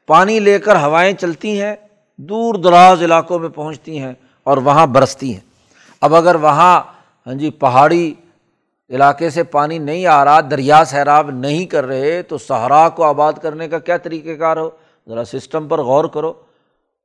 پانی 0.08 0.40
لے 0.40 0.58
کر 0.60 0.76
ہوائیں 0.76 1.14
چلتی 1.14 1.62
ہیں، 1.62 1.76
دور 2.20 2.56
دراز 2.56 3.04
علاقوں 3.04 3.40
میں 3.40 3.50
پہنچتی 3.50 4.00
ہیں 4.00 4.14
اور 4.44 4.58
وہاں 4.58 4.86
برستی 4.88 5.34
ہیں۔ 5.34 5.40
اب 6.02 6.16
اگر 6.16 6.36
وہاں 6.36 6.82
ہاں 7.28 7.34
جی 7.34 7.50
پہاڑی 7.50 8.14
علاقے 8.90 9.30
سے 9.30 9.44
پانی 9.44 9.78
نہیں 9.78 10.06
آ 10.06 10.24
رہا، 10.26 10.40
دریا 10.42 10.84
سیراب 10.86 11.30
نہیں 11.32 11.66
کر 11.66 11.86
رہے، 11.86 12.22
تو 12.22 12.38
صحرا 12.38 12.88
کو 12.90 13.04
آباد 13.04 13.34
کرنے 13.42 13.68
کا 13.68 13.80
کیا 13.80 13.98
طریقہ 13.98 14.36
کار 14.40 14.58
ہو؟ 14.58 14.70
ذرا 15.08 15.24
سسٹم 15.26 15.68
پر 15.68 15.82
غور 15.82 16.06
کرو 16.06 16.34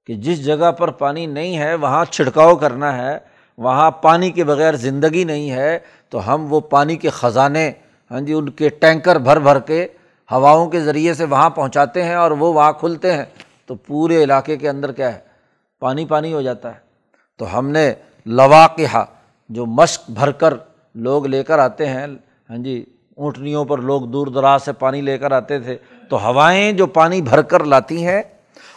کہ 0.09 0.15
جس 0.15 0.45
جگہ 0.45 0.71
پر 0.73 0.91
پانی 0.91 1.27
نہیں 1.27 1.59
ہے، 1.59 1.75
وہاں 1.75 2.05
چھڑکاؤ 2.05 2.57
کرنا 2.57 2.97
ہے، 2.97 3.19
وہاں 3.59 3.91
پانی 3.91 4.31
کے 4.31 4.45
بغیر 4.45 4.75
زندگی 4.77 5.25
نہیں 5.25 5.51
ہے، 5.51 5.79
تو 6.11 6.35
ہم 6.35 6.47
وہ 6.53 6.61
پانی 6.61 6.97
کے 6.97 7.11
خزانے 7.11 7.71
ہاں 8.11 8.21
جی 8.21 8.33
ان 8.33 8.49
کے 8.51 8.69
ٹینکر 8.69 9.19
بھر 9.19 9.39
بھر 9.39 9.59
کے 9.59 9.87
ہواؤں 10.31 10.69
کے 10.71 10.81
ذریعے 10.81 11.15
سے 11.15 11.25
وہاں 11.25 11.51
پہنچاتے 11.51 12.03
ہیں 12.05 12.15
اور 12.15 12.31
وہ 12.31 12.53
وہاں 12.53 12.73
کھلتے 12.73 13.13
ہیں، 13.13 13.25
تو 13.67 13.75
پورے 13.77 14.23
علاقے 14.25 14.57
کے 14.57 14.69
اندر 14.69 14.93
کیا 14.93 15.13
ہے؟ 15.15 15.19
پانی 15.83 16.05
پانی 16.07 16.33
ہو 16.33 16.43
جاتا 16.43 16.75
ہے۔ 16.75 16.79
تو 17.41 17.59
ہم 17.59 17.69
نے 17.71 17.93
لواقہ 18.27 19.05
جو 19.51 19.67
مشق 19.67 20.11
بھر 20.11 20.31
کر 20.33 20.55
لوگ 20.95 21.27
لے 21.27 21.43
کر 21.45 21.59
آتے 21.59 21.87
ہیں 21.87 22.07
ہاں 22.51 22.57
جی 22.59 22.85
اونٹنیوں 23.19 23.65
پر 23.65 23.79
لوگ 23.81 24.03
دور 24.03 24.27
دراز 24.27 24.63
سے 24.63 24.73
پانی 24.79 25.01
لے 25.01 25.17
کر 25.19 25.33
آتے 25.33 25.59
تھے، 25.59 25.77
تو 26.11 26.23
ہوائیں 26.23 26.73
جو 26.73 26.87
پانی 26.87 27.21
بھر 27.23 27.43
کر 27.43 27.65
لاتی 27.65 28.05
ہیں، 28.07 28.23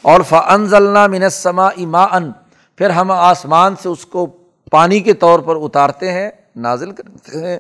اور 0.04 0.22
فن 0.30 0.66
ضلع 0.68 1.06
منسما 1.08 1.68
اما 1.68 2.04
ان 2.06 2.32
پھر 2.80 2.90
ہم 2.90 3.12
آسمان 3.12 3.76
سے 3.82 3.90
اس 3.90 4.06
کو 4.06 4.26
پانی 4.72 5.00
کے 5.00 5.14
طور 5.14 5.40
پر 5.40 5.56
اتارتے 5.56 6.12
ہیں، 6.12 6.30
نازل 6.58 6.92
کرتے 6.92 7.46
ہیں، 7.46 7.58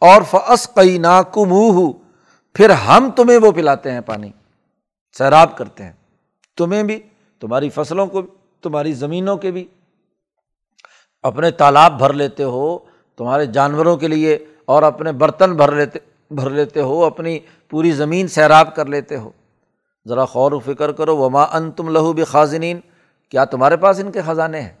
اور 0.00 0.22
فعص 0.30 0.68
قئی 0.74 0.98
نا 0.98 1.20
پھر 2.54 2.70
ہم 2.70 3.10
تمہیں 3.16 3.38
وہ 3.38 3.52
پلاتے 3.52 3.92
ہیں 3.92 4.00
پانی، 4.00 4.30
سیراب 5.18 5.56
کرتے 5.56 5.84
ہیں۔ 5.84 5.92
تمہیں 6.56 6.82
بھی، 6.82 7.02
تمہاری 7.40 7.70
فصلوں 7.70 8.06
کو 8.06 8.22
بھی، 8.22 8.30
تمہاری 8.62 8.92
زمینوں 8.92 9.36
کے 9.36 9.50
بھی۔ 9.50 9.68
اپنے 11.22 11.50
تالاب 11.50 11.98
بھر 11.98 12.12
لیتے 12.12 12.42
ہو، 12.42 12.78
تمہارے 13.16 13.46
جانوروں 13.46 13.96
کے 13.96 14.08
لیے 14.08 14.38
اور 14.64 14.82
اپنے 14.82 15.12
برتن 15.12 15.56
بھر 15.56 15.72
لیتے 15.72 15.98
بھر 16.30 16.50
لیتے 16.50 16.80
ہو، 16.80 17.04
اپنی 17.04 17.38
پوری 17.68 17.90
زمین 17.90 18.28
سیراب 18.28 18.74
کر 18.74 18.86
لیتے 18.86 19.16
ہو۔ 19.16 19.30
ذرا 20.08 20.24
غور 20.34 20.52
و 20.52 20.58
فکر 20.58 20.92
کرو، 20.92 21.16
وما 21.16 21.42
ان 21.42 21.70
تم 21.70 21.88
لہو 21.88 22.12
بھی 22.12 22.24
خاصنین 22.24 22.80
کیا 23.28 23.44
تمہارے 23.44 23.76
پاس 23.76 24.00
ان 24.00 24.12
کے 24.12 24.22
خزانے 24.22 24.60
ہیں؟ 24.60 24.72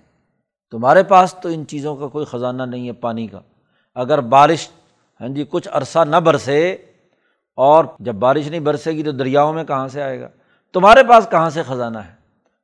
تمہارے 0.70 1.02
پاس 1.02 1.34
تو 1.42 1.48
ان 1.48 1.66
چیزوں 1.66 1.96
کا 1.96 2.08
کوئی 2.08 2.26
خزانہ 2.26 2.62
نہیں 2.62 2.86
ہے 2.86 2.92
پانی 2.92 3.26
کا۔ 3.26 3.40
اگر 3.94 4.20
بارش 4.20 4.68
ہاں 5.20 5.28
جی 5.28 5.46
کچھ 5.50 5.68
عرصہ 5.72 5.98
نہ 5.98 6.16
برسے 6.16 6.76
اور 7.56 7.84
جب 7.98 8.14
بارش 8.14 8.46
نہیں 8.46 8.60
برسے 8.60 8.92
گی 8.92 9.02
تو 9.02 9.12
دریاؤں 9.12 9.52
میں 9.52 9.64
کہاں 9.64 9.88
سے 9.88 10.02
آئے 10.02 10.20
گا؟ 10.20 10.28
تمہارے 10.72 11.00
پاس 11.08 11.28
کہاں 11.30 11.50
سے 11.50 11.62
خزانہ 11.62 11.98
ہے؟ 11.98 12.12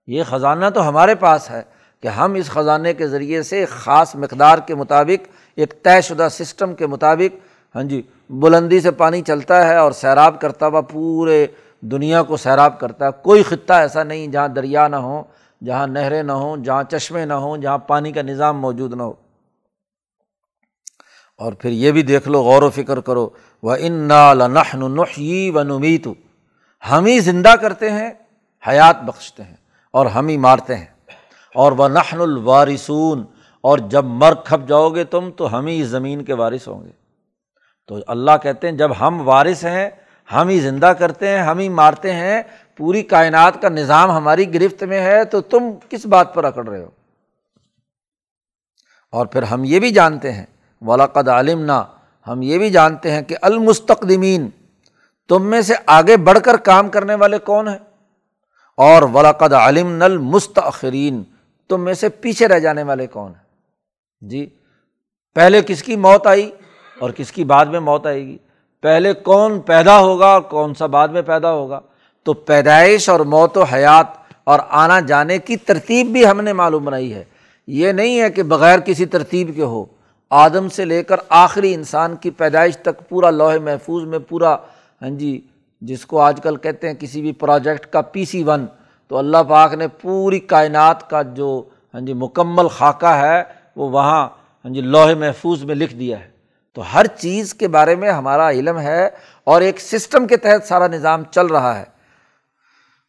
یہ 0.07 0.23
خزانہ 0.23 0.65
تو 0.75 0.89
ہمارے 0.89 1.15
پاس 1.15 1.51
ہے 1.51 1.63
کہ 2.01 2.09
ہم 2.09 2.35
اس 2.35 2.51
خزانے 2.51 2.95
کے 2.95 3.07
ذریعے 3.07 3.43
سے 3.43 3.65
خاص 3.65 4.15
مقدار 4.15 4.59
کے 4.59 4.75
مطابق، 4.75 5.29
ایک 5.55 5.83
طے 5.83 6.01
شدہ 6.01 6.29
سسٹم 6.31 6.75
کے 6.75 6.87
مطابق 6.87 7.49
ہاں 7.77 7.83
جی 7.83 8.03
بلندی 8.31 8.81
سے 8.81 8.91
پانی 8.91 9.23
چلتا 9.23 9.69
ہے 9.69 9.77
اور 9.77 9.93
سیراب 9.93 10.41
کرتا 10.41 10.67
ہوا 10.67 10.81
پورے 10.81 11.47
دنیا 11.81 12.23
کو 12.23 12.37
سیراب 12.37 12.81
کرتا 12.81 13.05
ہے۔ 13.05 13.11
کوئی 13.23 13.43
خطہ 13.43 13.73
ایسا 13.73 14.03
نہیں 14.03 14.27
جہاں 14.27 14.49
دریا 14.49 14.89
نہ 14.89 14.97
ہوں 14.97 15.23
جہاں 15.65 15.87
نہریں 15.87 16.23
نہ 16.23 16.33
ہوں، 16.33 16.57
جہاں 16.57 16.83
چشمے 16.83 17.25
نہ 17.25 17.33
ہوں، 17.33 17.57
جہاں 17.57 17.79
پانی 17.79 18.13
کا 18.13 18.23
نظام 18.23 18.61
موجود 18.61 18.95
نہ 18.95 19.03
ہو۔ 19.03 19.13
اور 21.39 21.53
پھر 21.53 21.71
یہ 21.71 21.93
بھی 21.93 22.03
دیکھ 22.03 22.29
لو، 22.29 22.43
غور 22.43 22.63
و 22.63 22.71
فکر 22.71 23.01
کرو 23.01 23.29
وہ 23.63 23.77
ان 23.79 23.93
نحی 23.93 25.51
و 25.51 25.63
نمیت 25.63 26.09
ہم 26.91 27.05
ہی 27.05 27.21
زندہ 27.21 27.57
کرتے 27.61 27.91
ہیں، 27.91 28.11
حیات 28.69 29.03
بخشتے 29.03 29.43
ہیں 29.43 29.57
اور 29.91 30.07
ہم 30.07 30.29
ہی 30.29 30.37
مارتے 30.37 30.77
ہیں۔ 30.77 30.87
اور 31.55 31.73
وہ 31.73 31.89
نحن 31.89 32.21
الوارثون۔ 32.21 33.25
اور 33.61 33.79
جب 33.79 34.05
مر 34.05 34.35
کھپ 34.35 34.69
جاؤ 34.69 34.91
گے 34.91 35.05
تم، 35.05 35.31
تو 35.37 35.59
ہم 35.59 35.67
ہی 35.67 35.83
زمین 35.83 36.25
کے 36.25 36.35
وارث 36.35 36.69
ہوں 36.69 36.85
گے۔ 36.85 36.91
تو 37.87 37.97
اللہ 38.07 38.31
کہتے 38.43 38.69
ہیں، 38.69 38.77
جب 38.77 38.91
ہم 39.01 39.29
وارث 39.29 39.65
ہیں، 39.65 39.91
ہم 40.33 40.49
ہی 40.49 40.61
زندہ 40.61 40.87
کرتے 40.87 41.29
ہیں، 41.29 41.39
ہم 41.39 41.59
ہی 41.59 41.69
مارتے 41.69 42.13
ہیں، 42.13 42.43
پوری 42.77 43.03
کائنات 43.03 43.63
کا 43.63 43.69
نظام 43.69 44.11
ہماری 44.11 44.55
گرفت 44.55 44.85
میں 44.85 45.01
ہے، 45.01 45.25
تو 45.25 45.41
تم 45.41 45.65
کس 45.89 46.07
بات 46.07 46.35
پر 46.35 46.45
اکڑ 46.45 46.69
رہے 46.69 46.81
ہو؟ 46.81 46.91
اور 49.13 49.27
پھر 49.27 49.43
ہم 49.43 49.65
یہ 49.65 49.81
بھی 49.81 49.91
جانتے 49.91 50.33
ہیں 50.33 50.47
ولاقد 50.83 51.29
عالم 51.29 51.61
نا 51.65 51.85
ہم 52.29 52.43
یہ 52.43 52.59
بھی 52.59 52.71
جانتے 52.71 53.11
ہیں 53.11 53.23
کہ 53.23 53.37
المستقدمین، 53.43 54.51
تم 55.29 55.47
میں 55.47 55.61
سے 55.61 55.75
آگے 55.87 56.17
بڑھ 56.17 56.39
کر 56.45 56.57
کام 56.57 56.89
کرنے 56.89 57.15
والے 57.15 57.39
کون 57.39 57.69
ہیں؟ 57.69 57.79
اور 58.77 59.03
ولاقد 59.03 59.53
عالم 59.53 59.93
نل 59.93 60.19
مستقرین 60.19 61.23
تم 61.69 61.81
میں 61.81 61.95
سے 61.95 62.09
پیچھے 62.09 62.49
رہ 62.49 62.59
جانے 62.59 62.83
والے 62.83 63.07
کون 63.07 63.31
ہیں؟ 63.31 63.49
جی 64.21 64.47
پہلے 65.35 65.63
کس 65.67 65.83
کی 65.83 65.97
موت 65.97 66.27
آئی 66.27 66.51
اور 66.99 67.11
کس 67.11 67.33
کی 67.33 67.45
بعد 67.45 67.67
میں 67.67 67.81
موت 67.81 68.07
آئے 68.07 68.27
گی؟ 68.27 68.39
پہلے 68.81 69.13
کون 69.13 69.61
پیدا 69.61 69.99
ہوگا 69.99 70.27
اور 70.27 70.41
کون 70.41 70.75
سا 70.75 70.87
بعد 70.87 71.09
میں 71.09 71.23
پیدا 71.23 71.53
ہوگا؟ 71.53 71.81
تو 72.23 72.33
پیدائش 72.33 73.09
اور 73.09 73.21
موت 73.21 73.57
و 73.57 73.63
حیات 73.63 74.07
اور 74.45 74.59
آنا 74.69 75.01
جانے 75.01 75.39
کی 75.39 75.57
ترتیب 75.57 76.07
بھی 76.07 76.27
ہم 76.27 76.41
نے 76.41 76.53
معلوم 76.53 76.85
بنائی 76.85 77.15
ہے۔ 77.15 77.25
یہ 77.67 77.93
نہیں 77.93 78.21
ہے 78.21 78.31
کہ 78.31 78.43
بغیر 78.43 78.79
کسی 78.79 79.07
ترتیب 79.07 79.51
کے 79.55 79.63
ہو۔ 79.63 79.85
آدم 80.31 80.69
سے 80.69 80.85
لے 80.85 81.03
کر 81.03 81.17
آخری 81.29 81.75
انسان 81.75 82.17
کی 82.17 82.31
پیدائش 82.31 82.77
تک 82.77 83.09
پورا 83.09 83.31
لوہے 83.31 83.59
محفوظ 83.59 84.05
میں 84.05 84.19
پورا 84.19 84.55
ہاں 85.03 85.11
جی 85.11 85.41
جس 85.81 86.07
کو 86.07 86.21
آج 86.21 86.41
کل 86.43 86.57
کہتے 86.57 86.89
ہیں 86.89 86.95
کسی 86.95 87.21
بھی 87.23 87.33
پروجیکٹ 87.33 87.87
کا 87.87 88.01
پی 88.01 88.25
سی 88.25 88.43
ون۔ 88.43 88.67
تو 89.09 89.19
اللہ 89.19 89.43
پاک 89.49 89.75
نے 89.75 89.89
پوری 89.89 90.41
کائنات 90.41 91.11
کا 91.11 91.23
جو 91.23 91.63
ہاں 91.95 92.01
جی 92.01 92.13
مکمل 92.13 92.69
خاکہ 92.69 93.07
ہے، 93.07 93.43
وہ 93.77 93.89
وہاں 93.91 94.29
ہاں 94.65 94.75
جی 94.75 94.81
لوہے 94.81 95.15
محفوظ 95.15 95.65
میں 95.65 95.75
لکھ 95.75 95.95
دیا 95.95 96.21
ہے۔ 96.21 96.31
تو 96.75 96.83
ہر 96.95 97.07
چیز 97.07 97.55
کے 97.55 97.69
بارے 97.69 97.97
میں 97.97 98.11
ہمارا 98.11 98.51
علم 98.51 98.79
ہے 98.79 99.09
اور 99.45 99.61
ایک 99.61 99.81
سسٹم 99.81 100.27
کے 100.27 100.37
تحت 100.37 100.69
سارا 100.69 100.87
نظام 100.87 101.23
چل 101.25 101.47
رہا 101.47 101.79
ہے۔ 101.79 101.85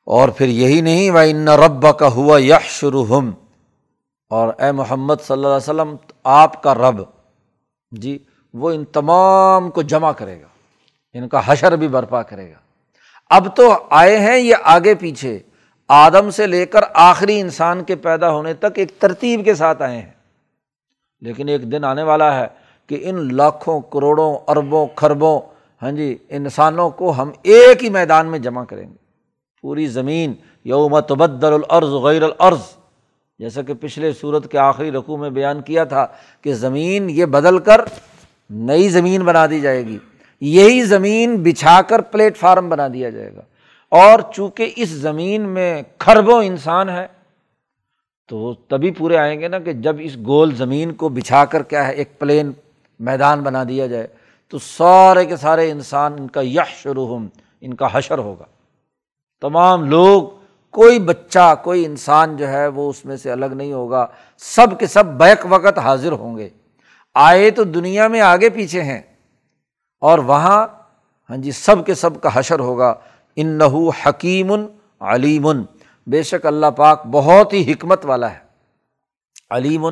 اور 0.06 0.30
پھر 0.30 0.48
یہی 0.48 0.82
نہیں 0.82 1.12
وہ 1.12 1.20
ان 1.20 1.48
رب 1.48 2.00
کا 2.00 2.08
ہوا 2.08 2.42
یش 2.42 2.66
شروع 2.66 3.06
اور 4.30 4.54
اے 4.58 4.72
محمد 4.72 5.16
صلی 5.22 5.34
اللہ 5.34 5.48
علیہ 5.48 5.56
وسلم، 5.56 5.96
آپ 6.24 6.64
کا 6.64 6.76
رب 6.76 7.02
جی 7.92 8.18
وہ 8.54 8.72
ان 8.72 8.86
تمام 8.86 9.70
کو 9.70 9.82
جمع 9.82 10.12
کرے 10.12 10.42
گا۔ 10.42 10.48
ان 11.14 11.28
کا 11.28 11.42
حشر 11.46 11.76
بھی 11.76 11.88
برپا 11.88 12.22
کرے 12.22 12.52
گا۔ 12.52 12.56
اب 13.30 13.56
تو 13.56 13.76
آئے 13.90 14.20
ہیں 14.20 14.38
یہ 14.38 14.56
آگے 14.64 14.96
پیچھے۔ 14.96 15.40
آدم 15.88 16.30
سے 16.30 16.48
لے 16.48 16.66
کر 16.66 16.80
آخری 16.94 17.40
انسان 17.40 17.84
کے 17.84 17.96
پیدا 17.96 18.32
ہونے 18.32 18.54
تک 18.54 18.66
ایک 18.76 19.00
ترتیب 19.00 19.46
کے 19.46 19.56
ساتھ 19.56 19.82
آئے 19.82 19.98
ہیں۔ 19.98 20.12
لیکن 21.22 21.48
ایک 21.48 21.72
دن 21.72 21.84
آنے 21.84 22.04
والا 22.04 22.40
ہے 22.40 22.48
کہ 22.88 23.00
ان 23.02 23.36
لاکھوں، 23.36 23.82
کروڑوں، 23.82 24.38
اربوں 24.48 24.88
خربوں 24.96 25.42
ہاں 25.82 25.92
جی 25.92 26.18
انسانوں 26.30 26.90
کو 26.90 27.12
ہم 27.12 27.32
ایک 27.42 27.84
ہی 27.84 27.90
میدان 27.90 28.28
میں 28.28 28.40
جمع 28.40 28.64
کریں 28.64 28.90
گے۔ 28.90 28.96
پوری 29.62 29.88
زمین، 29.88 30.34
یوم 30.64 31.00
تبدل 31.00 31.54
العرض 31.54 31.90
غیر 31.90 32.24
العرض 32.24 32.79
جیسا 33.40 33.62
کہ 33.62 33.74
پچھلے 33.74 34.14
صورت 34.14 34.52
کے 34.52 34.58
آخری 34.58 34.92
رقوع 34.92 35.18
میں 35.18 35.30
بیان 35.30 35.62
کیا 35.62 35.84
تھا 35.84 36.08
کہ 36.42 36.54
زمین 36.54 37.10
یہ 37.10 37.26
بدل 37.26 37.60
کر 37.60 37.82
نئی 38.50 38.90
زمین 38.90 39.22
بنا 39.22 39.46
دی 39.46 39.60
جائے 39.60 39.88
گی۔ 39.88 39.98
یہی 40.42 40.82
زمین 40.82 41.44
بچھا 41.44 41.82
کر 41.82 42.02
پلیٹ 42.02 42.38
فارم 42.38 42.70
بنا 42.70 42.88
دیا 42.88 43.10
جائے 43.10 43.36
گا۔ 43.36 43.42
اور 43.90 44.20
چونکہ 44.34 44.72
اس 44.76 44.90
زمین 44.90 45.42
میں 45.42 45.82
کھربوں 45.98 46.44
انسان 46.44 46.90
ہے، 46.90 47.08
تو 48.28 48.54
تبھی 48.54 48.92
پورے 48.92 49.18
آئیں 49.18 49.40
گے 49.40 49.48
نا 49.48 49.60
کہ 49.60 49.74
جب 49.74 49.96
اس 50.00 50.18
گول 50.18 50.56
زمین 50.56 50.92
کو 50.92 51.10
بچھا 51.10 51.46
کر 51.46 51.64
کیا 51.64 51.88
ہے، 51.88 51.94
ایک 51.94 52.20
پلین 52.20 52.52
میدان 53.00 53.42
بنا 53.42 53.64
دیا 53.68 53.88
جائے، 53.88 54.08
تو 54.48 54.60
سارے 54.60 55.26
کے 55.26 55.36
سارے 55.36 55.72
انسان 55.72 56.14
ان 56.14 56.28
کا 56.28 56.42
یش 56.42 56.84
شروع 56.84 57.20
ان 57.62 57.74
کا 57.74 57.88
حشر 57.92 58.18
ہوگا۔ 58.18 58.46
تمام 59.42 59.90
لوگ 59.90 60.39
کوئی 60.72 61.00
بچہ، 61.00 61.56
کوئی 61.64 61.86
انسان 61.86 62.38
جو 62.38 62.48
ہے 62.48 62.68
وہ 62.68 62.90
اس 62.90 63.06
میں 63.06 63.18
سے 63.18 63.32
الگ 63.32 63.46
نہیں 63.46 63.74
ہوگا۔ 63.74 64.08
سب 64.38 64.80
کے 64.80 64.88
سب 64.88 65.06
بیک 65.06 65.38
وقت 65.50 65.80
حاضر 65.80 66.12
ہوں 66.12 66.38
گے۔ 66.38 66.50
آئے 67.16 67.52
تو 67.52 67.64
دنیا 67.64 68.08
میں 68.08 68.22
آگے 68.22 68.50
پیچھے 68.50 68.84
ہیں۔ 68.84 69.02
اور 70.02 70.20
وہاں 70.20 70.68
ہاں 71.30 71.38
جی 71.38 71.52
سب 71.52 71.86
کے 71.86 71.96
سب 71.96 72.22
کا 72.22 72.30
حشر 72.34 72.60
ہوگا۔ 72.60 72.94
ان 73.36 73.48
نحو 73.48 73.90
حکیم 73.90 74.52
علیم۔ 75.00 75.52
بے 76.08 76.24
شک 76.24 76.46
اللہ 76.46 76.66
پاک 76.66 77.06
بہت 77.12 77.54
ہی 77.54 77.72
حکمت 77.72 78.06
والا 78.06 78.32
ہے۔ 78.32 78.40
علیم، 79.50 79.88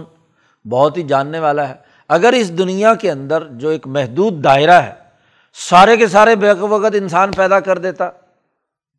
بہت 0.69 0.97
ہی 0.97 1.03
جاننے 1.03 1.39
والا 1.39 1.69
ہے۔ 1.69 1.73
اگر 2.07 2.33
اس 2.33 2.57
دنیا 2.57 2.93
کے 2.93 3.11
اندر 3.11 3.47
جو 3.47 3.69
ایک 3.69 3.87
محدود 3.87 4.43
دائرہ 4.43 4.81
ہے، 4.81 4.93
سارے 5.53 5.97
کے 5.97 6.07
سارے 6.07 6.35
بیک 6.35 6.57
وقت 6.59 6.95
انسان 6.95 7.31
پیدا 7.31 7.59
کر 7.59 7.77
دیتا، 7.77 8.09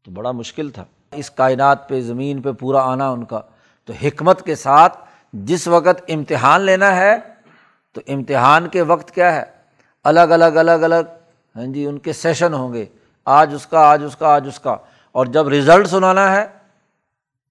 تو 0.04 0.10
بڑا 0.10 0.32
مشکل 0.32 0.70
تھا۔ 0.70 0.84
اس 1.12 1.30
کائنات 1.30 1.88
پہ، 1.88 2.00
زمین 2.00 2.42
پہ 2.42 2.52
پورا 2.52 2.80
آنا 2.80 3.10
ان 3.10 3.24
کا۔ 3.24 3.40
تو 3.84 3.92
حکمت 3.92 4.42
کے 4.42 4.54
ساتھ 4.54 4.98
جس 5.32 5.68
وقت 5.68 6.02
امتحان 6.08 6.60
لینا 6.60 6.96
ہے، 6.96 7.16
تو 7.92 8.00
امتحان 8.08 8.68
کے 8.68 8.82
وقت 8.82 9.10
کیا 9.10 9.34
ہے؟ 9.34 9.42
الگ 10.04 10.20
الگ 10.20 10.44
الگ 10.44 10.70
الگ 10.70 10.94
ہاں 11.56 11.66
جی 11.66 11.86
ان 11.86 11.98
کے 11.98 12.12
سیشن 12.12 12.54
ہوں 12.54 12.72
گے۔ 12.72 12.84
آج 13.24 13.54
اس 13.54 13.66
کا، 13.66 13.78
آج 13.78 14.04
اس 14.04 14.16
کا، 14.16 14.28
آج 14.28 14.48
اس 14.48 14.60
کا۔ 14.60 14.76
اور 15.12 15.26
جب 15.26 15.48
رزلٹ 15.48 15.86
سنانا 15.86 16.36
ہے، 16.36 16.46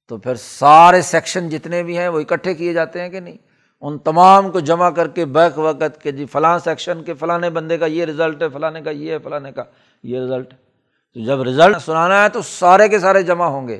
تو 0.07 0.17
پھر 0.17 0.35
سارے 0.35 1.01
سیکشن 1.01 1.49
جتنے 1.49 1.83
بھی 1.83 1.97
ہیں، 1.97 2.07
وہ 2.07 2.19
اکٹھے 2.19 2.53
کیے 2.53 2.73
جاتے 2.73 3.01
ہیں 3.01 3.09
کہ 3.09 3.19
نہیں؟ 3.19 3.37
ان 3.81 3.97
تمام 3.97 4.51
کو 4.51 4.59
جمع 4.59 4.89
کر 4.89 5.07
کے 5.07 5.25
بیک 5.25 5.59
وقت 5.59 6.01
کے 6.01 6.11
جی 6.11 6.25
فلاں 6.25 6.59
سیکشن 6.59 7.03
کے 7.03 7.13
فلاں 7.13 7.39
بندے 7.39 7.77
کا 7.77 7.85
یہ 7.85 8.05
رزلٹ 8.05 8.41
ہے 8.41 8.49
فلاں 8.49 8.71
کا 8.71 8.89
یہ 8.89 9.11
ہے 9.11 9.19
فلاں 9.19 9.51
کا 9.55 9.63
یہ 10.03 10.19
رزلٹ 10.19 10.53
ہے 10.53 10.66
تو 11.13 11.25
جب 11.25 11.41
رزلٹ 11.41 11.77
سنانا 11.81 12.23
ہے 12.23 12.29
تو 12.29 12.41
سارے 12.41 12.89
کے 12.89 12.99
سارے 12.99 13.23
جمع 13.23 13.45
ہوں 13.45 13.67
گے۔ 13.67 13.79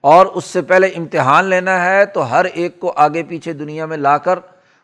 اور 0.00 0.26
اس 0.26 0.44
سے 0.44 0.62
پہلے 0.62 0.86
امتحان 0.86 1.44
لینا 1.44 1.84
ہے 1.84 2.06
تو 2.06 2.30
ہر 2.30 2.44
ایک 2.44 2.80
کو 2.80 2.92
آگے 2.96 3.22
پیچھے 3.22 3.52
دنیا 3.52 3.86
میں 3.86 3.96
لا 3.96 4.18
کر 4.18 4.38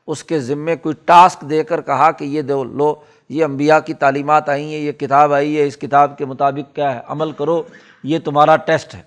اس 0.07 0.25
کے 0.25 0.41
ذمے 0.41 0.77
کوئی 0.77 0.95
ٹاسک 1.05 1.41
دے 1.41 1.65
کر 1.65 1.81
کہا 1.81 2.11
کہ 2.11 2.25
یہ 2.25 2.43
دو، 2.43 2.65
لو، 2.65 2.95
یہ 3.29 3.45
امبیا 3.45 3.81
کی 3.81 3.95
تعلیمات 3.95 4.49
آئی 4.49 4.65
ہیں 4.65 4.81
یہ 4.81 4.93
کتاب 4.93 5.35
آئی 5.35 5.59
ہے، 5.59 5.67
اس 5.67 5.77
کتاب 5.77 6.19
کے 6.19 6.25
مطابق 6.25 6.75
کیا 6.75 6.95
ہے، 6.95 7.01
عمل 7.07 7.33
کرو، 7.33 7.63
یہ 8.03 8.19
تمہارا 8.25 8.57
ٹیسٹ 8.57 8.95
ہے۔ 8.95 9.03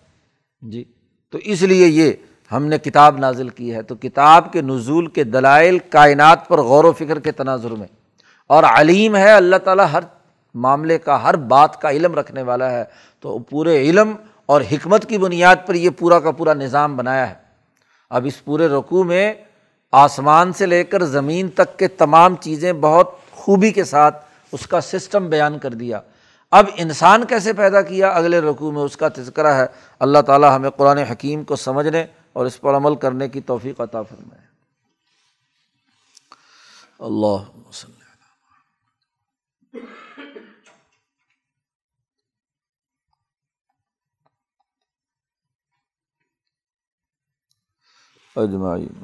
جی 0.62 0.84
تو 1.32 1.38
اس 1.44 1.62
لیے 1.62 1.88
یہ 1.88 2.12
ہم 2.52 2.66
نے 2.66 2.78
کتاب 2.78 3.18
نازل 3.18 3.50
کی 3.50 3.74
ہے۔ 3.76 3.82
تو 3.82 3.96
کتاب 3.96 4.54
کے 4.54 4.62
نزول 4.62 5.08
کے 5.08 5.24
دلائل 5.24 5.80
کائنات 5.80 6.48
پر 6.48 6.58
غور 6.58 6.84
و 6.84 6.92
فکر 6.92 7.20
کے 7.20 7.32
تناظر 7.32 7.72
میں۔ 7.72 7.88
اور 8.48 8.64
علیم 8.64 9.16
ہے، 9.16 9.32
اللہ 9.32 9.56
تعالیٰ 9.56 9.86
ہر 9.94 10.00
معاملے 10.58 10.98
کا 10.98 11.24
ہر 11.24 11.36
بات 11.36 11.82
کا 11.82 11.90
علم 11.90 12.16
رکھنے 12.16 12.42
والا 12.42 12.72
ہے، 12.72 12.84
تو 13.20 13.40
پورے 13.40 13.90
علم 13.90 14.16
اور 14.46 14.62
حکمت 14.72 15.10
کی 15.10 15.18
بنیاد 15.18 15.56
پر 15.66 15.76
یہ 15.76 15.90
پورا 15.90 16.20
کا 16.20 16.32
پورا 16.32 16.54
نظام 16.54 16.98
بنایا 16.98 17.30
ہے۔ 17.30 17.36
اب 18.10 18.26
اس 18.26 18.46
پورے 18.46 18.68
رقوع 18.68 19.04
میں 19.04 19.34
آسمان 19.92 20.54
سے 20.54 20.66
لے 20.66 20.84
کر 20.84 21.04
زمین 21.04 21.50
تک 21.50 21.80
کے 21.80 21.88
تمام 21.88 22.36
چیزیں 22.36 22.74
بہت 22.74 23.10
خوبی 23.32 23.72
کے 23.72 23.84
ساتھ 23.84 24.26
اس 24.52 24.68
کا 24.68 24.82
سسٹم 24.82 25.30
بیان 25.30 25.60
کر 25.60 25.72
دیا۔ 25.72 26.02
اب 26.52 26.66
انسان 26.76 27.26
کیسے 27.26 27.54
پیدا 27.54 27.82
کیا 27.82 28.10
اگلے 28.10 28.42
رقوع 28.42 28.72
میں 28.72 28.82
اس 28.82 28.98
کا 28.98 29.08
تذکرہ 29.08 29.48
ہے۔ 29.48 29.66
اللہ 30.00 30.20
تعالیٰ 30.20 30.56
ہمیں 30.56 30.70
قرآن 30.70 30.98
حکیم 30.98 31.44
کو 31.44 31.56
سمجھنے 31.56 32.06
اور 32.34 32.46
اس 32.46 32.62
پر 32.62 32.76
عمل 32.76 32.96
کرنے 32.96 33.30
کی 33.30 33.42
توفیق 33.42 33.82
عطا 33.82 34.02
فرمائے۔ 34.02 34.46
اللہ 37.00 37.68
اجمائی 48.38 48.98